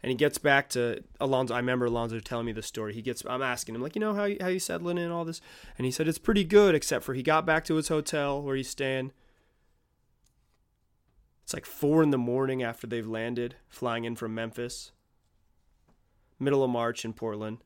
And 0.00 0.10
he 0.10 0.16
gets 0.16 0.38
back 0.38 0.68
to 0.70 1.02
Alonzo. 1.18 1.54
I 1.54 1.56
remember 1.56 1.86
Alonzo 1.86 2.20
telling 2.20 2.46
me 2.46 2.52
the 2.52 2.62
story. 2.62 2.94
He 2.94 3.02
gets, 3.02 3.24
I'm 3.28 3.42
asking 3.42 3.74
him 3.74 3.82
like, 3.82 3.96
you 3.96 4.00
know 4.00 4.14
how 4.14 4.26
you, 4.26 4.36
how 4.40 4.46
you 4.46 4.60
settling 4.60 4.96
in 4.96 5.10
all 5.10 5.24
this, 5.24 5.40
and 5.76 5.86
he 5.86 5.90
said 5.90 6.06
it's 6.06 6.18
pretty 6.18 6.44
good, 6.44 6.76
except 6.76 7.04
for 7.04 7.14
he 7.14 7.22
got 7.24 7.44
back 7.44 7.64
to 7.64 7.74
his 7.74 7.88
hotel 7.88 8.40
where 8.40 8.54
he's 8.54 8.70
staying. 8.70 9.10
It's 11.42 11.52
like 11.52 11.66
four 11.66 12.00
in 12.00 12.10
the 12.10 12.16
morning 12.16 12.62
after 12.62 12.86
they've 12.86 13.04
landed, 13.04 13.56
flying 13.68 14.04
in 14.04 14.14
from 14.14 14.36
Memphis. 14.36 14.92
Middle 16.38 16.62
of 16.62 16.70
March 16.70 17.04
in 17.04 17.12
Portland. 17.12 17.58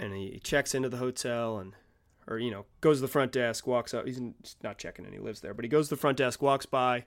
And 0.00 0.14
he 0.14 0.40
checks 0.42 0.74
into 0.74 0.88
the 0.88 0.96
hotel 0.96 1.58
and, 1.58 1.74
or, 2.26 2.38
you 2.38 2.50
know, 2.50 2.64
goes 2.80 2.96
to 2.96 3.02
the 3.02 3.08
front 3.08 3.32
desk, 3.32 3.66
walks 3.66 3.92
up. 3.92 4.06
He's 4.06 4.20
not 4.62 4.78
checking 4.78 5.04
in, 5.04 5.12
he 5.12 5.18
lives 5.18 5.40
there, 5.40 5.54
but 5.54 5.64
he 5.64 5.68
goes 5.68 5.88
to 5.88 5.94
the 5.94 6.00
front 6.00 6.16
desk, 6.16 6.40
walks 6.40 6.64
by. 6.66 7.04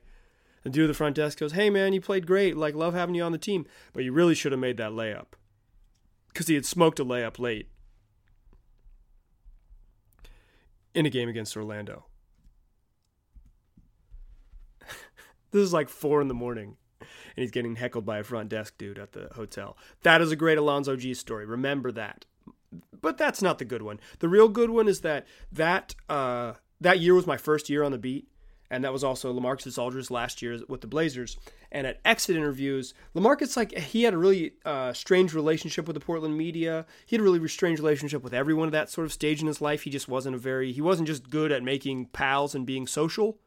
The 0.62 0.70
dude 0.70 0.86
at 0.86 0.88
the 0.88 0.94
front 0.94 1.16
desk 1.16 1.40
goes, 1.40 1.54
Hey, 1.54 1.70
man, 1.70 1.92
you 1.92 2.00
played 2.00 2.26
great. 2.28 2.56
Like, 2.56 2.76
love 2.76 2.94
having 2.94 3.16
you 3.16 3.24
on 3.24 3.34
the 3.34 3.38
team. 3.38 3.66
But 3.92 4.04
you 4.04 4.14
really 4.14 4.36
should 4.36 4.54
have 4.54 4.62
made 4.62 4.78
that 4.78 4.92
layup. 4.92 5.34
Because 6.28 6.48
he 6.48 6.56
had 6.56 6.66
smoked 6.66 7.00
a 7.00 7.06
layup 7.06 7.40
late 7.40 7.68
in 10.94 11.06
a 11.06 11.10
game 11.10 11.30
against 11.30 11.58
Orlando. 11.58 12.06
This 15.52 15.62
is 15.62 15.74
like 15.74 15.88
four 15.88 16.20
in 16.20 16.30
the 16.30 16.34
morning, 16.34 16.78
and 17.00 17.08
he's 17.36 17.52
getting 17.52 17.76
heckled 17.76 18.08
by 18.08 18.18
a 18.18 18.24
front 18.24 18.50
desk 18.50 18.76
dude 18.80 18.98
at 18.98 19.12
the 19.12 19.30
hotel. 19.36 19.78
That 20.02 20.20
is 20.20 20.32
a 20.32 20.36
great 20.36 20.58
Alonzo 20.58 20.96
Gee 20.96 21.14
story. 21.14 21.46
Remember 21.46 21.92
that. 21.92 22.26
But 23.04 23.18
that's 23.18 23.42
not 23.42 23.60
the 23.60 23.66
good 23.66 23.82
one. 23.82 24.00
The 24.20 24.30
real 24.30 24.48
good 24.48 24.70
one 24.70 24.88
is 24.88 25.02
that 25.02 25.28
that 25.52 25.94
uh, 26.10 26.54
that 26.80 27.02
year 27.02 27.14
was 27.14 27.28
my 27.28 27.36
first 27.36 27.70
year 27.70 27.84
on 27.84 27.92
the 27.92 27.98
beat, 27.98 28.30
and 28.72 28.82
that 28.86 28.94
was 28.94 29.04
also 29.04 29.38
LaMarcus 29.38 29.78
Aldridge's 29.78 30.10
last 30.10 30.42
year 30.42 30.62
with 30.70 30.80
the 30.80 30.88
Blazers. 30.88 31.38
And 31.70 31.86
at 31.86 32.00
exit 32.06 32.38
interviews, 32.38 32.94
LaMarcus 33.14 33.58
like 33.58 33.78
he 33.78 34.04
had 34.04 34.14
a 34.14 34.18
really 34.18 34.54
uh, 34.64 34.94
strange 34.94 35.34
relationship 35.34 35.86
with 35.86 35.96
the 35.96 36.00
Portland 36.00 36.38
media. 36.38 36.86
He 37.06 37.18
had 37.18 37.22
a 37.22 37.24
really 37.24 37.46
strange 37.50 37.80
relationship 37.80 38.24
with 38.24 38.34
everyone 38.34 38.70
at 38.70 38.72
that 38.72 38.90
sort 38.90 39.04
of 39.06 39.12
stage 39.12 39.42
in 39.42 39.48
his 39.48 39.60
life. 39.60 39.82
He 39.82 39.90
just 39.90 40.08
wasn't 40.08 40.38
a 40.38 40.40
very 40.40 40.72
he 40.72 40.82
wasn't 40.82 41.10
just 41.10 41.30
good 41.30 41.52
at 41.52 41.62
making 41.62 42.06
pals 42.08 42.56
and 42.56 42.66
being 42.66 42.88
social. 42.88 43.38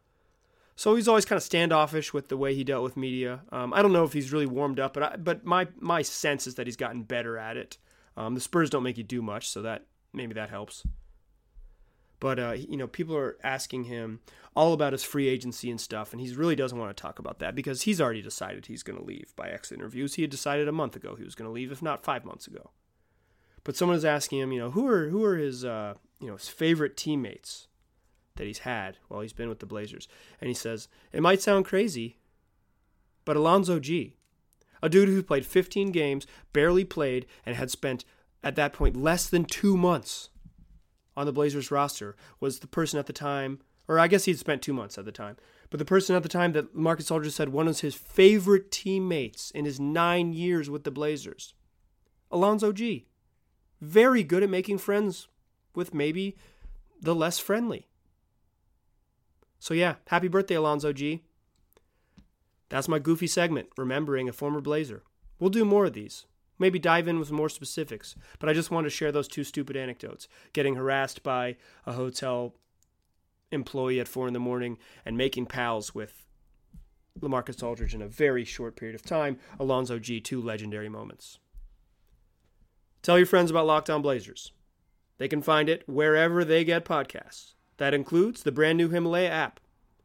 So 0.79 0.97
he's 0.97 1.09
always 1.09 1.25
kind 1.25 1.39
of 1.39 1.43
standoffish 1.43 2.13
with 2.13 2.29
the 2.29 2.37
way 2.37 2.55
he 2.55 2.63
dealt 2.63 2.85
with 2.85 2.99
media. 2.99 3.41
Um, 3.51 3.73
I 3.73 3.81
don't 3.81 3.95
know 3.95 4.05
if 4.05 4.13
he's 4.13 4.35
really 4.35 4.45
warmed 4.45 4.79
up, 4.79 4.93
but 4.93 5.03
I, 5.03 5.17
but 5.17 5.47
my 5.47 5.67
my 5.81 6.03
sense 6.03 6.47
is 6.47 6.57
that 6.57 6.67
he's 6.67 6.77
gotten 6.77 7.05
better 7.05 7.39
at 7.39 7.57
it. 7.57 7.79
Um, 8.17 8.35
the 8.35 8.41
Spurs 8.41 8.71
don't 8.71 8.83
make 8.83 8.99
you 8.99 9.05
do 9.05 9.23
much, 9.23 9.49
so 9.49 9.63
that 9.63 9.87
maybe 10.13 10.35
that 10.35 10.51
helps. 10.51 10.85
But 12.19 12.39
uh, 12.39 12.53
you 12.53 12.77
know, 12.77 12.87
people 12.87 13.17
are 13.17 13.37
asking 13.43 13.85
him 13.85 14.21
all 14.55 14.73
about 14.73 14.93
his 14.93 15.05
free 15.05 15.29
agency 15.29 15.71
and 15.71 15.81
stuff, 15.81 16.13
and 16.13 16.21
he 16.21 16.33
really 16.35 16.57
doesn't 16.57 16.79
want 16.79 16.97
to 16.97 17.01
talk 17.01 17.19
about 17.19 17.41
that 17.41 17.55
because 17.55 17.83
he's 17.83 18.01
already 18.01 18.23
decided 18.23 18.67
he's 18.67 18.83
going 18.83 18.99
to 18.99 19.05
leave 19.05 19.35
by 19.37 19.51
exit 19.51 19.79
interviews. 19.79 20.15
He 20.15 20.23
had 20.23 20.31
decided 20.31 20.67
a 20.67 20.73
month 20.73 20.97
ago 20.97 21.15
he 21.15 21.25
was 21.25 21.35
going 21.35 21.49
to 21.49 21.53
leave, 21.53 21.71
if 21.71 21.83
not 21.83 22.05
five 22.05 22.25
months 22.25 22.47
ago. 22.47 22.71
But 23.65 23.77
someone 23.77 23.97
is 23.97 24.05
asking 24.05 24.39
him, 24.39 24.53
you 24.53 24.61
know, 24.61 24.71
who 24.71 24.87
are 24.89 25.09
who 25.09 25.25
are 25.25 25.37
his 25.37 25.65
uh, 25.65 25.95
you 26.21 26.29
know 26.29 26.37
his 26.37 26.49
favorite 26.49 26.97
teammates 26.97 27.69
that 28.37 28.47
he's 28.47 28.61
had 28.61 28.99
while 29.09 29.21
he's 29.21 29.33
been 29.33 29.49
with 29.49 29.59
the 29.59 29.67
Blazers. 29.67 30.09
And 30.41 30.49
he 30.49 30.55
says, 30.55 30.89
It 31.13 31.23
might 31.23 31.43
sound 31.43 31.65
crazy, 31.65 32.19
but 33.25 33.37
Alonzo 33.37 33.79
Gee, 33.79 34.17
a 34.83 34.89
dude 34.89 35.09
who 35.09 35.23
played 35.23 35.47
15 35.47 35.91
games, 35.93 36.27
barely 36.53 36.85
played, 36.85 37.27
and 37.45 37.57
had 37.57 37.71
spent 37.71 38.05
at 38.43 38.57
that 38.57 38.73
point 38.73 38.97
less 38.97 39.29
than 39.29 39.45
two 39.45 39.77
months 39.77 40.31
on 41.17 41.27
the 41.27 41.33
Blazers 41.33 41.71
roster, 41.71 42.15
was 42.41 42.59
the 42.59 42.67
person 42.67 42.99
at 42.99 43.07
the 43.07 43.13
time, 43.13 43.61
or 43.89 43.99
I 43.99 44.09
guess 44.09 44.25
he'd 44.25 44.39
spent 44.39 44.63
two 44.63 44.75
months 44.75 44.99
at 44.99 45.05
the 45.05 45.13
time, 45.13 45.37
but 45.71 45.79
the 45.79 45.85
person 45.85 46.15
at 46.15 46.23
the 46.23 46.29
time 46.29 46.53
that 46.53 46.75
Marcus 46.75 47.11
Aldridge 47.11 47.33
said 47.33 47.49
one 47.49 47.69
of 47.69 47.81
his 47.81 47.95
favorite 47.95 48.71
teammates 48.71 49.51
in 49.51 49.65
his 49.65 49.81
nine 49.81 50.33
years 50.33 50.69
with 50.69 50.85
the 50.85 50.91
Blazers. 50.91 51.55
Alonzo 52.31 52.73
Gee. 52.73 53.07
Very 53.81 54.23
good 54.23 54.43
at 54.43 54.51
making 54.51 54.79
friends 54.79 55.29
with 55.75 55.95
maybe 55.95 56.37
the 57.01 57.15
less 57.15 57.39
friendly. 57.39 57.89
So 59.59 59.75
yeah, 59.75 59.97
happy 60.09 60.29
birthday, 60.29 60.55
Alonzo 60.55 60.93
Gee. 60.93 61.25
That's 62.69 62.89
my 62.89 62.99
goofy 62.99 63.27
segment, 63.27 63.69
remembering 63.77 64.29
a 64.29 64.33
former 64.33 64.61
Blazer. 64.61 65.03
We'll 65.39 65.51
do 65.51 65.65
more 65.65 65.87
of 65.87 65.93
these. 65.93 66.27
Maybe 66.59 66.79
dive 66.79 67.07
in 67.07 67.19
with 67.19 67.31
more 67.31 67.49
specifics, 67.49 68.17
but 68.39 68.49
I 68.49 68.55
just 68.55 68.71
wanted 68.71 68.87
to 68.87 68.97
share 68.97 69.13
those 69.13 69.29
two 69.29 69.45
stupid 69.45 69.77
anecdotes. 69.77 70.27
Getting 70.53 70.75
harassed 70.75 71.23
by 71.23 71.57
a 71.85 71.93
hotel 71.93 72.55
employee 73.53 74.01
at 74.01 74.09
four 74.09 74.27
in 74.27 74.33
the 74.33 74.41
morning 74.41 74.79
and 75.05 75.17
making 75.17 75.47
pals 75.47 75.95
with 75.95 76.27
LaMarcus 77.21 77.63
Aldridge 77.63 77.95
in 77.95 78.03
a 78.03 78.09
very 78.09 78.45
short 78.45 78.77
period 78.77 78.95
of 78.95 79.03
time. 79.03 79.39
Alonzo 79.61 79.99
Gee, 79.99 80.21
two 80.21 80.41
legendary 80.41 80.89
moments. 80.89 81.39
Tell 83.03 83.19
your 83.19 83.27
friends 83.27 83.51
about 83.51 83.67
Locked 83.67 83.91
On 83.91 84.03
Blazers. 84.03 84.53
They 85.19 85.29
can 85.29 85.43
find 85.43 85.69
it 85.69 85.85
wherever 85.87 86.45
they 86.45 86.65
get 86.65 86.85
podcasts. 86.85 87.55
That 87.77 87.95
includes 87.95 88.43
the 88.43 88.53
brand 88.53 88.79
new 88.79 88.89
Himalaya 88.89 89.31
app, 89.31 89.61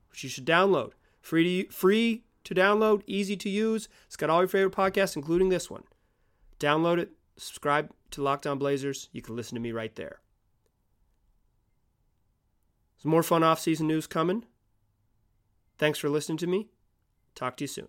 which 0.10 0.24
you 0.24 0.30
should 0.30 0.46
download. 0.46 0.92
Free 1.22 1.64
to, 1.64 1.72
free 1.72 2.24
to 2.44 2.56
download, 2.56 3.04
easy 3.08 3.36
to 3.38 3.50
use. 3.50 3.88
It's 4.08 4.16
got 4.16 4.30
all 4.30 4.42
your 4.42 4.48
favorite 4.48 4.74
podcasts, 4.74 5.16
including 5.16 5.50
this 5.50 5.70
one. 5.70 5.84
Download 6.60 6.98
it, 6.98 7.12
subscribe 7.38 7.92
to 8.12 8.22
Locked 8.22 8.48
On 8.48 8.58
Blazers. 8.58 9.10
You 9.12 9.22
can 9.22 9.36
listen 9.36 9.56
to 9.56 9.62
me 9.62 9.72
right 9.72 9.96
there. 9.96 10.20
Some 12.98 13.12
more 13.12 13.24
fun 13.24 13.44
off-season 13.44 13.88
news 13.88 14.06
coming. 14.06 14.46
Thanks 15.78 15.98
for 15.98 16.10
listening 16.10 16.38
to 16.40 16.48
me. 16.48 16.70
Talk 17.34 17.58
to 17.58 17.64
you 17.64 17.68
soon. 17.68 17.88